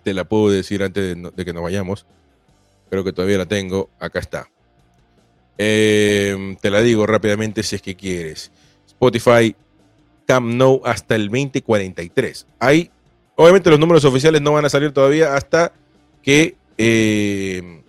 te 0.03 0.15
la 0.15 0.23
puedo 0.23 0.49
decir 0.49 0.81
antes 0.81 1.15
de, 1.15 1.45
que 1.45 1.53
nos 1.53 1.61
vayamos. 1.61 2.07
Creo 2.89 3.03
que 3.03 3.13
todavía 3.13 3.37
la 3.37 3.45
tengo. 3.45 3.89
Acá 3.99 4.19
está. 4.19 4.49
Eh, 5.59 6.57
te 6.59 6.71
la 6.71 6.81
digo 6.81 7.05
rápidamente 7.05 7.61
si 7.61 7.75
es 7.75 7.81
que 7.83 7.95
quieres. 7.95 8.51
Spotify 8.87 9.55
Camp 10.25 10.47
Nou 10.53 10.81
hasta 10.85 11.15
el 11.15 11.29
2043. 11.29 12.47
Hay, 12.59 12.89
obviamente 13.35 13.69
los 13.69 13.79
números 13.79 14.05
oficiales 14.05 14.41
no 14.41 14.53
van 14.53 14.65
a 14.65 14.69
salir 14.69 14.91
todavía 14.91 15.35
hasta 15.35 15.71
que 16.23 16.55
eh, 16.77 17.83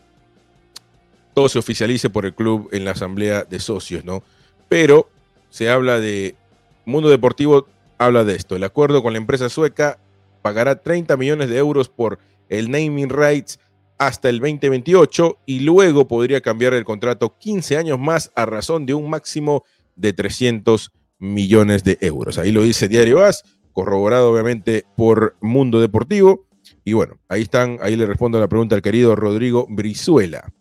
todo 1.35 1.49
se 1.49 1.59
oficialice 1.59 2.11
por 2.11 2.25
el 2.25 2.35
club 2.35 2.69
en 2.73 2.85
la 2.85 2.93
asamblea 2.93 3.45
de 3.45 3.59
socios, 3.59 4.05
¿no? 4.05 4.23
Pero 4.69 5.09
se 5.51 5.69
habla 5.69 6.01
de, 6.01 6.37
Mundo 6.85 7.09
Deportivo 7.09 7.67
habla 7.99 8.25
de 8.25 8.35
esto, 8.35 8.57
el 8.57 8.65
acuerdo 8.65 9.03
con 9.03 9.13
la 9.13 9.19
empresa 9.19 9.49
sueca 9.49 9.99
pagará 10.43 10.83
30 10.83 11.17
millones 11.17 11.49
de 11.49 11.59
euros 11.59 11.89
por 11.89 12.19
el 12.49 12.71
naming 12.71 13.09
rights 13.09 13.59
hasta 13.99 14.29
el 14.29 14.41
2028 14.41 15.39
y 15.47 15.61
luego 15.61 16.07
podría 16.07 16.41
cambiar 16.41 16.75
el 16.75 16.85
contrato 16.85 17.37
15 17.39 17.77
años 17.77 17.99
más 17.99 18.31
a 18.35 18.45
razón 18.47 18.87
de 18.87 18.95
un 18.95 19.09
máximo 19.09 19.65
de 19.97 20.13
300 20.13 20.93
millones 21.19 21.85
de 21.85 21.99
euros. 22.01 22.39
Ahí 22.39 22.53
lo 22.53 22.63
dice 22.63 22.89
Diario 22.89 23.25
As, 23.25 23.45
corroborado 23.73 24.31
obviamente 24.31 24.85
por 24.97 25.37
Mundo 25.41 25.81
Deportivo. 25.81 26.47
Y 26.85 26.93
bueno, 26.93 27.19
ahí 27.29 27.43
están, 27.43 27.79
ahí 27.81 27.97
le 27.97 28.07
respondo 28.07 28.39
la 28.41 28.49
pregunta 28.49 28.75
al 28.75 28.83
querido 28.83 29.17
Rodrigo 29.17 29.67
Brizuela. 29.69 30.53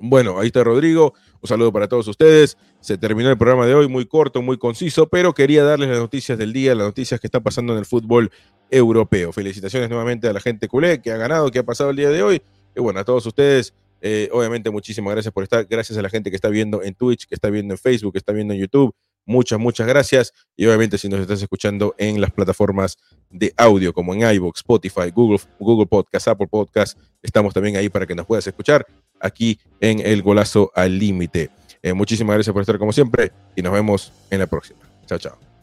Bueno, 0.00 0.38
ahí 0.38 0.48
está 0.48 0.64
Rodrigo. 0.64 1.14
Un 1.40 1.48
saludo 1.48 1.72
para 1.72 1.88
todos 1.88 2.08
ustedes. 2.08 2.56
Se 2.80 2.98
terminó 2.98 3.30
el 3.30 3.38
programa 3.38 3.66
de 3.66 3.74
hoy, 3.74 3.88
muy 3.88 4.06
corto, 4.06 4.42
muy 4.42 4.58
conciso, 4.58 5.08
pero 5.08 5.32
quería 5.34 5.62
darles 5.62 5.88
las 5.88 5.98
noticias 5.98 6.36
del 6.36 6.52
día, 6.52 6.74
las 6.74 6.86
noticias 6.86 7.20
que 7.20 7.26
están 7.26 7.42
pasando 7.42 7.72
en 7.72 7.78
el 7.78 7.86
fútbol 7.86 8.30
europeo. 8.70 9.32
Felicitaciones 9.32 9.88
nuevamente 9.88 10.28
a 10.28 10.32
la 10.32 10.40
gente 10.40 10.68
culé 10.68 11.00
que 11.00 11.12
ha 11.12 11.16
ganado, 11.16 11.50
que 11.50 11.60
ha 11.60 11.62
pasado 11.62 11.90
el 11.90 11.96
día 11.96 12.10
de 12.10 12.22
hoy. 12.22 12.42
Y 12.76 12.80
bueno, 12.80 13.00
a 13.00 13.04
todos 13.04 13.24
ustedes, 13.26 13.72
eh, 14.00 14.28
obviamente 14.32 14.70
muchísimas 14.70 15.12
gracias 15.12 15.32
por 15.32 15.44
estar. 15.44 15.64
Gracias 15.66 15.96
a 15.96 16.02
la 16.02 16.10
gente 16.10 16.30
que 16.30 16.36
está 16.36 16.48
viendo 16.48 16.82
en 16.82 16.94
Twitch, 16.94 17.26
que 17.26 17.34
está 17.34 17.50
viendo 17.50 17.74
en 17.74 17.78
Facebook, 17.78 18.12
que 18.12 18.18
está 18.18 18.32
viendo 18.32 18.52
en 18.54 18.60
YouTube. 18.60 18.94
Muchas, 19.26 19.58
muchas 19.58 19.86
gracias. 19.86 20.32
Y 20.56 20.66
obviamente 20.66 20.98
si 20.98 21.08
nos 21.08 21.20
estás 21.20 21.40
escuchando 21.40 21.94
en 21.98 22.20
las 22.20 22.30
plataformas 22.32 22.98
de 23.30 23.54
audio 23.56 23.94
como 23.94 24.12
en 24.12 24.20
iVoox, 24.34 24.58
Spotify, 24.58 25.10
Google, 25.14 25.40
Google 25.58 25.86
Podcast, 25.86 26.28
Apple 26.28 26.48
Podcast, 26.48 26.98
estamos 27.22 27.54
también 27.54 27.76
ahí 27.76 27.88
para 27.88 28.06
que 28.06 28.14
nos 28.14 28.26
puedas 28.26 28.46
escuchar 28.46 28.86
aquí 29.24 29.58
en 29.80 30.00
El 30.00 30.22
Golazo 30.22 30.70
al 30.74 30.98
Límite. 30.98 31.50
Eh, 31.82 31.92
muchísimas 31.92 32.34
gracias 32.34 32.52
por 32.52 32.62
estar 32.62 32.78
como 32.78 32.92
siempre 32.92 33.32
y 33.56 33.62
nos 33.62 33.72
vemos 33.72 34.12
en 34.30 34.38
la 34.38 34.46
próxima. 34.46 34.80
Chao, 35.06 35.18
chao. 35.18 35.53